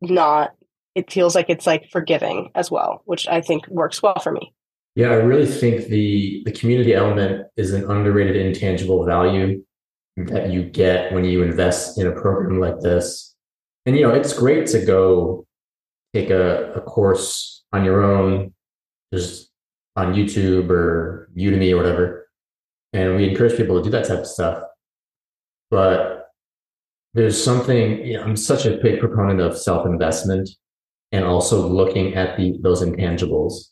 not 0.00 0.50
it 0.96 1.12
feels 1.12 1.36
like 1.36 1.48
it's 1.48 1.66
like 1.66 1.88
forgiving 1.90 2.50
as 2.56 2.70
well, 2.70 3.02
which 3.04 3.28
I 3.28 3.40
think 3.40 3.68
works 3.68 4.02
well 4.02 4.18
for 4.18 4.32
me. 4.32 4.52
Yeah, 4.96 5.10
I 5.10 5.14
really 5.14 5.46
think 5.46 5.86
the 5.86 6.42
the 6.44 6.52
community 6.52 6.94
element 6.94 7.46
is 7.56 7.72
an 7.72 7.88
underrated 7.88 8.34
intangible 8.34 9.04
value 9.04 9.62
that 10.16 10.50
you 10.50 10.64
get 10.64 11.12
when 11.12 11.24
you 11.24 11.42
invest 11.42 11.98
in 11.98 12.06
a 12.06 12.12
program 12.12 12.58
like 12.58 12.80
this. 12.80 13.34
And 13.86 13.96
you 13.96 14.02
know, 14.02 14.12
it's 14.12 14.32
great 14.32 14.66
to 14.68 14.84
go 14.84 15.46
take 16.12 16.30
a, 16.30 16.72
a 16.72 16.80
course 16.80 17.62
on 17.72 17.84
your 17.84 18.02
own, 18.02 18.52
just 19.12 19.50
on 19.96 20.14
YouTube 20.14 20.70
or 20.70 21.30
Udemy 21.36 21.72
or 21.72 21.76
whatever. 21.76 22.28
And 22.92 23.16
we 23.16 23.28
encourage 23.28 23.56
people 23.56 23.78
to 23.78 23.84
do 23.84 23.90
that 23.90 24.06
type 24.06 24.20
of 24.20 24.26
stuff. 24.26 24.62
But 25.70 26.30
there's 27.14 27.42
something, 27.42 28.04
you 28.04 28.14
know, 28.14 28.22
I'm 28.22 28.36
such 28.36 28.66
a 28.66 28.78
big 28.78 29.00
proponent 29.00 29.40
of 29.40 29.58
self 29.58 29.86
investment 29.86 30.48
and 31.12 31.24
also 31.24 31.66
looking 31.66 32.14
at 32.14 32.36
the 32.36 32.58
those 32.62 32.82
intangibles. 32.82 33.70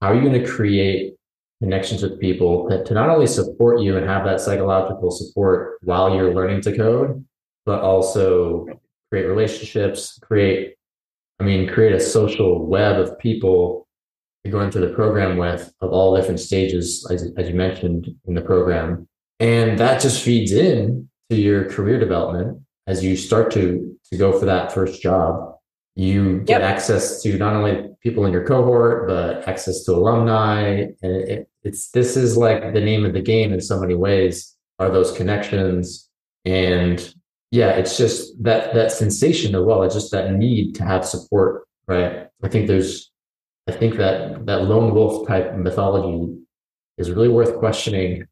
How 0.00 0.08
are 0.08 0.14
you 0.14 0.20
going 0.20 0.42
to 0.42 0.48
create 0.48 1.14
connections 1.62 2.02
with 2.02 2.18
people 2.18 2.68
that, 2.68 2.84
to 2.86 2.94
not 2.94 3.08
only 3.08 3.26
support 3.26 3.80
you 3.80 3.96
and 3.96 4.08
have 4.08 4.24
that 4.24 4.40
psychological 4.40 5.12
support 5.12 5.78
while 5.82 6.14
you're 6.14 6.34
learning 6.34 6.60
to 6.62 6.76
code, 6.76 7.24
but 7.64 7.80
also 7.80 8.66
create 9.10 9.26
relationships, 9.26 10.18
create, 10.22 10.74
I 11.38 11.44
mean, 11.44 11.68
create 11.68 11.92
a 11.92 12.00
social 12.00 12.66
web 12.66 12.98
of 12.98 13.16
people 13.18 13.86
to 14.44 14.50
go 14.50 14.60
into 14.60 14.80
the 14.80 14.88
program 14.88 15.36
with 15.36 15.72
of 15.80 15.90
all 15.90 16.16
different 16.16 16.40
stages, 16.40 17.06
as, 17.10 17.30
as 17.36 17.48
you 17.48 17.54
mentioned 17.54 18.08
in 18.26 18.34
the 18.34 18.40
program. 18.40 19.08
And 19.40 19.78
that 19.78 20.00
just 20.00 20.22
feeds 20.22 20.52
in 20.52 21.08
to 21.30 21.36
your 21.36 21.70
career 21.70 21.98
development 21.98 22.60
as 22.86 23.02
you 23.04 23.16
start 23.16 23.50
to 23.52 23.96
to 24.10 24.18
go 24.18 24.38
for 24.38 24.44
that 24.44 24.72
first 24.72 25.00
job 25.00 25.52
you 25.94 26.40
get 26.40 26.60
yep. 26.60 26.70
access 26.70 27.22
to 27.22 27.36
not 27.36 27.54
only 27.54 27.88
people 28.02 28.24
in 28.24 28.32
your 28.32 28.46
cohort 28.46 29.06
but 29.08 29.46
access 29.46 29.84
to 29.84 29.92
alumni 29.92 30.86
and 31.02 31.12
it, 31.28 31.48
it's 31.62 31.90
this 31.90 32.16
is 32.16 32.36
like 32.36 32.72
the 32.72 32.80
name 32.80 33.04
of 33.04 33.12
the 33.12 33.20
game 33.20 33.52
in 33.52 33.60
so 33.60 33.78
many 33.78 33.94
ways 33.94 34.56
are 34.78 34.90
those 34.90 35.12
connections 35.12 36.08
and 36.44 37.14
yeah 37.50 37.70
it's 37.70 37.96
just 37.96 38.42
that 38.42 38.72
that 38.74 38.90
sensation 38.90 39.54
as 39.54 39.62
well 39.62 39.82
it's 39.82 39.94
just 39.94 40.10
that 40.10 40.32
need 40.32 40.74
to 40.74 40.82
have 40.82 41.04
support 41.04 41.66
right 41.86 42.28
i 42.42 42.48
think 42.48 42.66
there's 42.66 43.11
i 43.68 43.72
think 43.72 43.96
that 43.96 44.46
that 44.46 44.64
lone 44.64 44.94
wolf 44.94 45.26
type 45.26 45.54
mythology 45.56 46.34
is 46.98 47.10
really 47.10 47.28
worth 47.28 47.56
questioning 47.58 48.26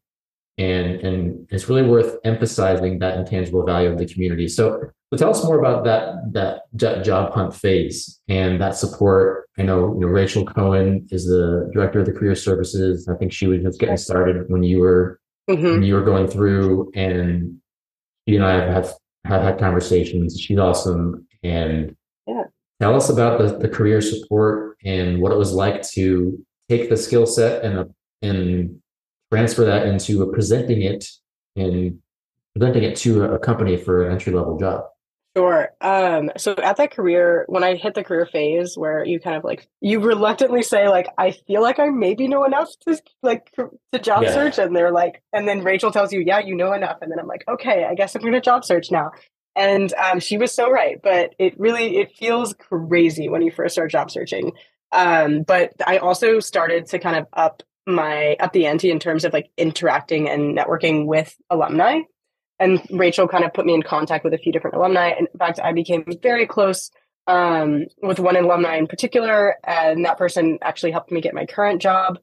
and 0.57 0.99
and 1.01 1.47
it's 1.51 1.67
really 1.69 1.83
worth 1.83 2.17
emphasizing 2.23 2.99
that 2.99 3.17
intangible 3.17 3.65
value 3.65 3.89
of 3.89 3.97
the 3.97 4.05
community 4.05 4.47
so 4.47 4.91
so 5.13 5.17
tell 5.17 5.31
us 5.31 5.43
more 5.43 5.59
about 5.59 5.83
that 5.83 6.61
that 6.73 7.03
job 7.03 7.33
hunt 7.33 7.53
phase 7.53 8.21
and 8.29 8.61
that 8.61 8.77
support. 8.77 9.49
I 9.57 9.63
know, 9.63 9.93
you 9.93 10.01
know 10.01 10.07
Rachel 10.07 10.45
Cohen 10.45 11.05
is 11.11 11.25
the 11.25 11.69
director 11.73 11.99
of 11.99 12.05
the 12.05 12.13
career 12.13 12.33
services. 12.33 13.09
I 13.09 13.15
think 13.15 13.33
she 13.33 13.47
was 13.47 13.61
just 13.61 13.79
getting 13.79 13.97
started 13.97 14.49
when 14.49 14.63
you 14.63 14.79
were 14.79 15.19
mm-hmm. 15.49 15.65
when 15.65 15.83
you 15.83 15.95
were 15.95 16.05
going 16.05 16.27
through, 16.27 16.91
and 16.95 17.57
she 18.25 18.37
and 18.37 18.45
I 18.45 18.53
have 18.53 18.73
have, 18.73 18.93
have 19.25 19.41
had 19.41 19.59
conversations. 19.59 20.39
She's 20.39 20.57
awesome, 20.57 21.27
and 21.43 21.93
yeah. 22.25 22.43
Tell 22.81 22.95
us 22.95 23.09
about 23.09 23.37
the, 23.39 23.57
the 23.59 23.69
career 23.69 24.01
support 24.01 24.77
and 24.83 25.21
what 25.21 25.31
it 25.31 25.37
was 25.37 25.53
like 25.53 25.83
to 25.83 26.43
take 26.67 26.89
the 26.89 26.97
skill 26.97 27.25
set 27.25 27.63
and 27.63 27.93
and 28.21 28.79
transfer 29.31 29.63
that 29.65 29.87
into 29.87 30.29
presenting 30.31 30.81
it 30.81 31.05
and 31.55 31.99
presenting 32.55 32.83
it 32.83 32.95
to 32.97 33.23
a 33.23 33.39
company 33.39 33.77
for 33.77 34.05
an 34.05 34.11
entry 34.11 34.33
level 34.33 34.57
job. 34.57 34.83
Sure. 35.37 35.69
Um, 35.79 36.29
so 36.37 36.53
at 36.57 36.75
that 36.75 36.91
career, 36.91 37.45
when 37.47 37.63
I 37.63 37.75
hit 37.75 37.93
the 37.93 38.03
career 38.03 38.25
phase 38.25 38.73
where 38.75 39.05
you 39.05 39.17
kind 39.17 39.37
of 39.37 39.45
like 39.45 39.69
you 39.79 40.01
reluctantly 40.01 40.61
say 40.61 40.89
like 40.89 41.07
I 41.17 41.31
feel 41.47 41.61
like 41.61 41.79
I 41.79 41.87
maybe 41.89 42.27
know 42.27 42.43
enough 42.43 42.67
to 42.85 43.01
like 43.23 43.49
to 43.55 43.99
job 43.99 44.23
yeah. 44.23 44.33
search, 44.33 44.57
and 44.57 44.75
they're 44.75 44.91
like, 44.91 45.21
and 45.31 45.47
then 45.47 45.63
Rachel 45.63 45.91
tells 45.91 46.11
you, 46.11 46.19
yeah, 46.19 46.39
you 46.39 46.55
know 46.55 46.73
enough, 46.73 46.97
and 47.01 47.09
then 47.11 47.19
I'm 47.19 47.27
like, 47.27 47.45
okay, 47.47 47.85
I 47.89 47.95
guess 47.95 48.15
I'm 48.15 48.21
going 48.21 48.33
to 48.33 48.41
job 48.41 48.65
search 48.65 48.91
now. 48.91 49.11
And 49.55 49.93
um, 49.93 50.19
she 50.19 50.37
was 50.37 50.53
so 50.53 50.71
right, 50.71 50.99
but 51.01 51.35
it 51.37 51.59
really 51.59 51.97
it 51.97 52.15
feels 52.15 52.53
crazy 52.53 53.27
when 53.27 53.41
you 53.41 53.51
first 53.51 53.75
start 53.75 53.91
job 53.91 54.09
searching. 54.09 54.53
Um, 54.91 55.43
but 55.43 55.73
I 55.85 55.97
also 55.97 56.39
started 56.39 56.85
to 56.87 56.99
kind 56.99 57.17
of 57.17 57.27
up 57.33 57.63
my 57.85 58.35
up 58.39 58.53
the 58.53 58.67
ante 58.67 58.91
in 58.91 58.99
terms 58.99 59.25
of 59.25 59.33
like 59.33 59.49
interacting 59.57 60.29
and 60.29 60.57
networking 60.57 61.05
with 61.05 61.35
alumni 61.49 62.01
and 62.61 62.79
Rachel 62.91 63.27
kind 63.27 63.43
of 63.43 63.53
put 63.53 63.65
me 63.65 63.73
in 63.73 63.81
contact 63.81 64.23
with 64.23 64.35
a 64.35 64.37
few 64.37 64.51
different 64.51 64.77
alumni. 64.77 65.13
In 65.17 65.27
fact, 65.37 65.59
I 65.59 65.73
became 65.73 66.05
very 66.21 66.45
close 66.45 66.91
um, 67.25 67.87
with 68.03 68.19
one 68.19 68.37
alumni 68.37 68.75
in 68.75 68.85
particular, 68.85 69.55
and 69.63 70.05
that 70.05 70.19
person 70.19 70.59
actually 70.61 70.91
helped 70.91 71.11
me 71.11 71.21
get 71.21 71.33
my 71.33 71.47
current 71.47 71.81
job. 71.81 72.19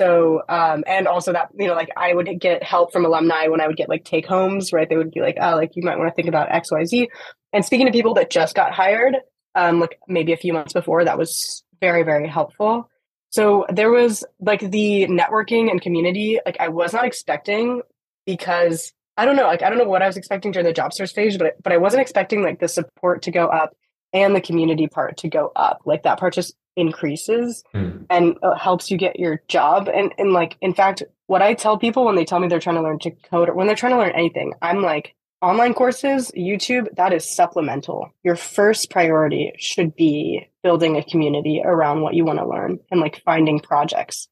So, 0.00 0.42
um, 0.48 0.84
and 0.86 1.08
also 1.08 1.32
that, 1.32 1.48
you 1.58 1.66
know, 1.66 1.74
like 1.74 1.90
I 1.96 2.14
would 2.14 2.28
get 2.40 2.62
help 2.62 2.92
from 2.92 3.04
alumni 3.04 3.48
when 3.48 3.60
I 3.60 3.66
would 3.66 3.76
get 3.76 3.88
like 3.88 4.04
take 4.04 4.26
homes, 4.26 4.72
right? 4.72 4.88
They 4.88 4.96
would 4.96 5.10
be 5.10 5.20
like, 5.20 5.36
oh, 5.40 5.56
like 5.56 5.74
you 5.74 5.82
might 5.82 5.98
want 5.98 6.08
to 6.08 6.14
think 6.14 6.28
about 6.28 6.52
X, 6.52 6.70
Y, 6.70 6.84
Z. 6.84 7.08
And 7.52 7.64
speaking 7.64 7.86
to 7.86 7.92
people 7.92 8.14
that 8.14 8.30
just 8.30 8.54
got 8.54 8.72
hired, 8.72 9.16
um, 9.54 9.80
like 9.80 9.98
maybe 10.06 10.32
a 10.32 10.36
few 10.36 10.52
months 10.52 10.72
before, 10.72 11.04
that 11.04 11.18
was 11.18 11.64
very, 11.80 12.04
very 12.04 12.28
helpful. 12.28 12.88
So 13.30 13.66
there 13.70 13.90
was 13.90 14.24
like 14.40 14.60
the 14.60 15.06
networking 15.06 15.70
and 15.70 15.80
community, 15.80 16.38
like 16.46 16.56
I 16.60 16.68
was 16.68 16.92
not 16.92 17.04
expecting 17.04 17.82
because 18.24 18.92
I 19.16 19.24
don't 19.24 19.36
know, 19.36 19.46
like 19.46 19.62
I 19.62 19.68
don't 19.68 19.78
know 19.78 19.84
what 19.84 20.02
I 20.02 20.06
was 20.06 20.16
expecting 20.16 20.52
during 20.52 20.66
the 20.66 20.72
job 20.72 20.92
search 20.94 21.12
phase, 21.12 21.36
but 21.36 21.54
but 21.62 21.72
I 21.72 21.76
wasn't 21.76 22.02
expecting 22.02 22.42
like 22.42 22.60
the 22.60 22.68
support 22.68 23.22
to 23.22 23.30
go 23.30 23.46
up 23.46 23.74
and 24.12 24.34
the 24.34 24.40
community 24.40 24.86
part 24.86 25.18
to 25.18 25.28
go 25.28 25.50
up. 25.56 25.82
Like 25.84 26.04
that 26.04 26.18
part 26.18 26.34
just 26.34 26.54
increases 26.78 27.64
mm. 27.74 28.06
and 28.08 28.36
uh, 28.42 28.54
helps 28.54 28.90
you 28.90 28.96
get 28.96 29.18
your 29.18 29.42
job. 29.48 29.88
And 29.92 30.14
and 30.16 30.32
like 30.32 30.56
in 30.60 30.72
fact, 30.72 31.02
what 31.26 31.42
I 31.42 31.54
tell 31.54 31.76
people 31.76 32.04
when 32.04 32.14
they 32.14 32.24
tell 32.24 32.40
me 32.40 32.48
they're 32.48 32.60
trying 32.60 32.76
to 32.76 32.82
learn 32.82 33.00
to 33.00 33.10
code 33.10 33.48
or 33.48 33.54
when 33.54 33.66
they're 33.66 33.76
trying 33.76 33.92
to 33.92 33.98
learn 33.98 34.12
anything, 34.12 34.54
I'm 34.62 34.82
like, 34.82 35.14
online 35.42 35.74
courses, 35.74 36.32
YouTube, 36.36 36.94
that 36.96 37.12
is 37.12 37.28
supplemental. 37.28 38.10
Your 38.22 38.36
first 38.36 38.90
priority 38.90 39.52
should 39.58 39.94
be 39.94 40.48
building 40.62 40.96
a 40.96 41.04
community 41.04 41.60
around 41.64 42.00
what 42.00 42.14
you 42.14 42.24
want 42.24 42.38
to 42.38 42.48
learn 42.48 42.78
and 42.90 43.00
like 43.00 43.22
finding 43.24 43.60
projects. 43.60 44.28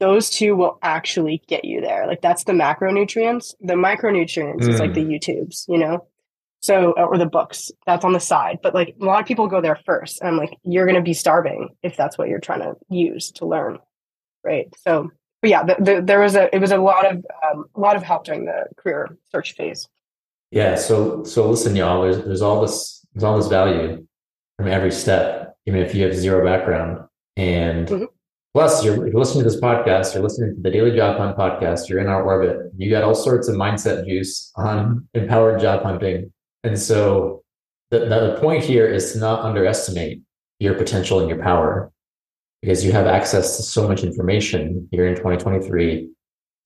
Those 0.00 0.30
two 0.30 0.56
will 0.56 0.78
actually 0.82 1.42
get 1.46 1.64
you 1.64 1.82
there. 1.82 2.06
Like 2.06 2.22
that's 2.22 2.44
the 2.44 2.52
macronutrients. 2.52 3.54
The 3.60 3.74
micronutrients 3.74 4.62
mm. 4.62 4.68
is 4.68 4.80
like 4.80 4.94
the 4.94 5.04
mm. 5.04 5.18
YouTubes, 5.18 5.66
you 5.68 5.78
know? 5.78 6.06
So, 6.60 6.92
or 6.92 7.16
the 7.16 7.26
books, 7.26 7.70
that's 7.86 8.04
on 8.04 8.12
the 8.12 8.20
side. 8.20 8.58
But 8.62 8.74
like 8.74 8.94
a 9.00 9.04
lot 9.04 9.20
of 9.20 9.26
people 9.26 9.46
go 9.46 9.62
there 9.62 9.80
first. 9.86 10.20
And 10.20 10.28
I'm 10.28 10.36
like, 10.36 10.56
you're 10.62 10.84
going 10.84 10.96
to 10.96 11.02
be 11.02 11.14
starving 11.14 11.70
if 11.82 11.96
that's 11.96 12.18
what 12.18 12.28
you're 12.28 12.38
trying 12.38 12.60
to 12.60 12.74
use 12.90 13.30
to 13.32 13.46
learn. 13.46 13.78
Right. 14.44 14.68
So, 14.86 15.10
but 15.40 15.50
yeah, 15.50 15.64
the, 15.64 15.76
the, 15.78 16.02
there 16.02 16.20
was 16.20 16.36
a, 16.36 16.54
it 16.54 16.60
was 16.60 16.70
a 16.70 16.76
lot 16.76 17.06
of, 17.06 17.24
um, 17.50 17.64
a 17.74 17.80
lot 17.80 17.96
of 17.96 18.02
help 18.02 18.24
during 18.24 18.44
the 18.44 18.66
career 18.76 19.16
search 19.32 19.54
phase. 19.54 19.88
Yeah. 20.50 20.74
So, 20.74 21.24
so 21.24 21.48
listen, 21.48 21.74
y'all, 21.76 22.02
there's, 22.02 22.18
there's 22.24 22.42
all 22.42 22.60
this, 22.60 23.06
there's 23.14 23.24
all 23.24 23.38
this 23.38 23.48
value 23.48 24.06
from 24.58 24.68
every 24.68 24.92
step, 24.92 25.56
even 25.64 25.80
if 25.80 25.94
you 25.94 26.04
have 26.04 26.14
zero 26.14 26.44
background. 26.44 27.00
And 27.36 27.88
mm-hmm. 27.88 28.04
plus, 28.52 28.84
you're, 28.84 29.08
you're 29.08 29.18
listening 29.18 29.44
to 29.44 29.50
this 29.50 29.60
podcast, 29.60 30.12
you're 30.12 30.22
listening 30.22 30.56
to 30.56 30.60
the 30.60 30.70
Daily 30.70 30.94
Job 30.94 31.16
Hunt 31.16 31.38
podcast, 31.38 31.88
you're 31.88 32.00
in 32.00 32.06
our 32.06 32.22
orbit, 32.22 32.70
you 32.76 32.90
got 32.90 33.02
all 33.02 33.14
sorts 33.14 33.48
of 33.48 33.56
mindset 33.56 34.06
juice 34.06 34.52
on 34.56 35.08
empowered 35.14 35.58
job 35.58 35.82
hunting. 35.82 36.30
And 36.64 36.78
so 36.78 37.42
the, 37.90 38.00
the 38.00 38.38
point 38.40 38.64
here 38.64 38.86
is 38.86 39.12
to 39.12 39.18
not 39.18 39.40
underestimate 39.40 40.22
your 40.58 40.74
potential 40.74 41.20
and 41.20 41.28
your 41.28 41.42
power 41.42 41.90
because 42.62 42.84
you 42.84 42.92
have 42.92 43.06
access 43.06 43.56
to 43.56 43.62
so 43.62 43.88
much 43.88 44.04
information 44.04 44.88
here 44.90 45.06
in 45.06 45.14
2023, 45.16 46.10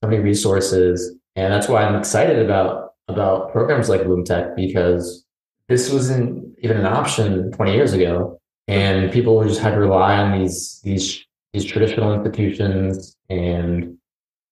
so 0.02 0.10
many 0.10 0.22
resources. 0.22 1.16
And 1.36 1.52
that's 1.52 1.68
why 1.68 1.84
I'm 1.84 1.94
excited 1.94 2.38
about 2.44 2.90
about 3.08 3.52
programs 3.52 3.88
like 3.88 4.04
Bloom 4.04 4.24
Tech 4.24 4.56
because 4.56 5.26
this 5.68 5.92
wasn't 5.92 6.56
even 6.62 6.78
an 6.78 6.86
option 6.86 7.52
20 7.52 7.72
years 7.74 7.92
ago. 7.92 8.40
And 8.66 9.12
people 9.12 9.44
just 9.44 9.60
had 9.60 9.72
to 9.72 9.78
rely 9.78 10.16
on 10.16 10.38
these 10.38 10.80
these 10.82 11.24
these 11.52 11.64
traditional 11.64 12.12
institutions. 12.12 13.16
And 13.28 13.98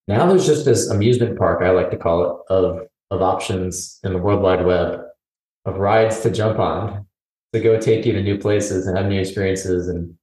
now 0.06 0.26
there's 0.26 0.46
just 0.46 0.64
this 0.64 0.90
amusement 0.90 1.38
park, 1.38 1.62
I 1.62 1.70
like 1.70 1.90
to 1.90 1.96
call 1.96 2.24
it, 2.24 2.52
of 2.52 2.86
of 3.10 3.22
options 3.22 3.98
in 4.04 4.12
the 4.12 4.18
World 4.18 4.42
Wide 4.42 4.64
Web, 4.64 5.00
of 5.64 5.76
rides 5.76 6.20
to 6.20 6.30
jump 6.30 6.58
on 6.58 7.06
to 7.52 7.60
go 7.60 7.78
take 7.78 8.06
you 8.06 8.12
to 8.12 8.22
new 8.22 8.38
places 8.38 8.86
and 8.86 8.96
have 8.96 9.06
new 9.06 9.20
experiences. 9.20 9.88
And 9.88 10.14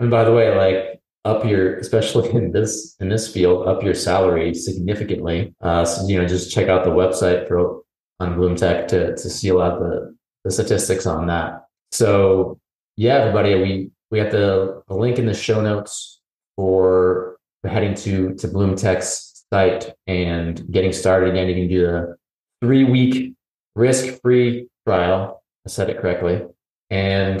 and 0.00 0.10
by 0.10 0.24
the 0.24 0.32
way, 0.32 0.54
like 0.56 1.00
up 1.24 1.44
your, 1.44 1.76
especially 1.78 2.30
in 2.34 2.52
this 2.52 2.96
in 3.00 3.08
this 3.08 3.32
field, 3.32 3.66
up 3.68 3.82
your 3.82 3.94
salary 3.94 4.54
significantly. 4.54 5.54
Uh, 5.60 5.84
so 5.84 6.06
you 6.06 6.20
know, 6.20 6.26
just 6.26 6.52
check 6.52 6.68
out 6.68 6.84
the 6.84 6.90
website 6.90 7.48
for 7.48 7.82
on 8.20 8.36
Bloom 8.36 8.56
Tech 8.56 8.88
to 8.88 9.14
to 9.16 9.30
see 9.30 9.48
a 9.48 9.54
lot 9.54 9.72
of 9.72 9.80
the, 9.80 10.16
the 10.44 10.50
statistics 10.50 11.06
on 11.06 11.26
that. 11.26 11.66
So 11.92 12.58
yeah, 12.96 13.16
everybody, 13.16 13.54
we 13.56 13.90
we 14.10 14.18
have 14.18 14.32
the, 14.32 14.82
link 14.88 15.18
in 15.18 15.26
the 15.26 15.34
show 15.34 15.60
notes 15.60 16.20
for, 16.54 17.38
for 17.60 17.68
heading 17.68 17.94
to 17.94 18.34
to 18.34 18.48
Bloom 18.48 18.76
Tech's 18.76 19.44
site 19.52 19.94
and 20.06 20.70
getting 20.70 20.92
started. 20.92 21.30
Again, 21.30 21.48
you 21.48 21.54
can 21.54 21.68
do 21.68 21.86
the 21.86 22.16
three 22.62 22.84
week 22.84 23.34
risk 23.74 24.20
free 24.22 24.68
trial. 24.86 25.42
I 25.66 25.68
said 25.68 25.90
it 25.90 25.98
correctly, 25.98 26.42
and 26.90 27.40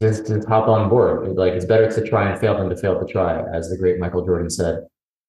just, 0.00 0.26
just 0.26 0.48
hop 0.48 0.68
on 0.68 0.88
board. 0.88 1.36
Like 1.36 1.52
it's 1.52 1.64
better 1.64 1.90
to 1.90 2.08
try 2.08 2.30
and 2.30 2.40
fail 2.40 2.56
than 2.56 2.68
to 2.70 2.76
fail 2.76 2.98
to 2.98 3.12
try, 3.12 3.42
as 3.52 3.68
the 3.68 3.76
great 3.76 3.98
Michael 3.98 4.24
Jordan 4.24 4.50
said. 4.50 4.86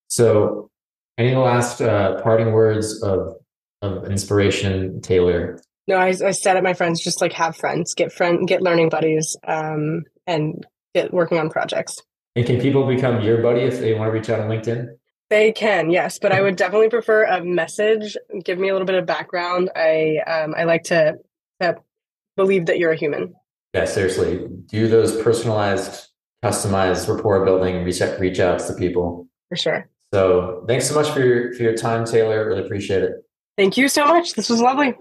So, 0.08 0.70
any 1.18 1.36
last 1.36 1.82
uh, 1.82 2.22
parting 2.22 2.54
words 2.54 3.02
of 3.04 3.36
of 3.82 4.06
inspiration, 4.06 5.02
Taylor? 5.02 5.60
No, 5.88 5.96
I, 5.96 6.08
I 6.08 6.32
said 6.32 6.58
it. 6.58 6.64
My 6.64 6.74
friends 6.74 7.02
just 7.02 7.22
like 7.22 7.34
have 7.34 7.56
friends, 7.56 7.94
get 7.94 8.12
friend, 8.12 8.48
get 8.48 8.62
learning 8.62 8.90
buddies, 8.90 9.38
um, 9.48 10.04
and 10.26 10.66
get 10.94 11.14
working 11.14 11.38
on 11.38 11.50
projects. 11.50 11.96
And 12.36 12.46
can 12.46 12.60
people 12.60 12.86
become 12.86 13.22
your 13.22 13.42
buddy 13.42 13.62
if 13.62 13.80
they 13.80 13.94
want 13.94 14.10
to 14.10 14.12
reach 14.12 14.30
out 14.30 14.40
on 14.40 14.50
LinkedIn? 14.50 14.90
They 15.30 15.52
can, 15.52 15.90
yes, 15.90 16.20
but 16.20 16.32
I 16.32 16.42
would 16.42 16.56
definitely 16.58 16.90
prefer 16.90 17.24
a 17.24 17.44
message. 17.44 18.16
Give 18.44 18.60
me 18.60 18.70
a 18.70 18.74
little 18.74 18.86
bit 18.86 18.96
of 18.96 19.06
background. 19.06 19.70
I 19.76 20.18
um, 20.28 20.54
I 20.58 20.66
like 20.66 20.84
to, 20.86 21.16
to 21.62 21.78
believe 22.36 22.66
that 22.68 22.80
you're 22.80 22.92
a 22.92 22.98
human. 22.98 23.34
Yeah, 23.74 23.86
seriously. 23.86 24.48
Do 24.68 24.88
those 24.88 25.22
personalized, 25.22 26.08
customized 26.44 27.14
rapport 27.14 27.46
building 27.46 27.84
reach 27.84 28.02
out, 28.02 28.20
reach 28.20 28.40
outs 28.40 28.68
to 28.68 28.74
people. 28.74 29.28
For 29.50 29.56
sure. 29.56 29.90
So 30.14 30.64
thanks 30.68 30.88
so 30.88 30.96
much 30.96 31.10
for 31.10 31.20
your 31.20 31.54
for 31.54 31.64
your 31.64 31.76
time, 31.76 32.06
Taylor. 32.06 32.48
Really 32.48 32.64
appreciate 32.64 33.04
it. 33.04 33.12
Thank 33.58 33.76
you 33.78 33.90
so 33.90 34.06
much. 34.06 34.34
This 34.34 34.50
was 34.50 34.62
lovely. 34.62 34.96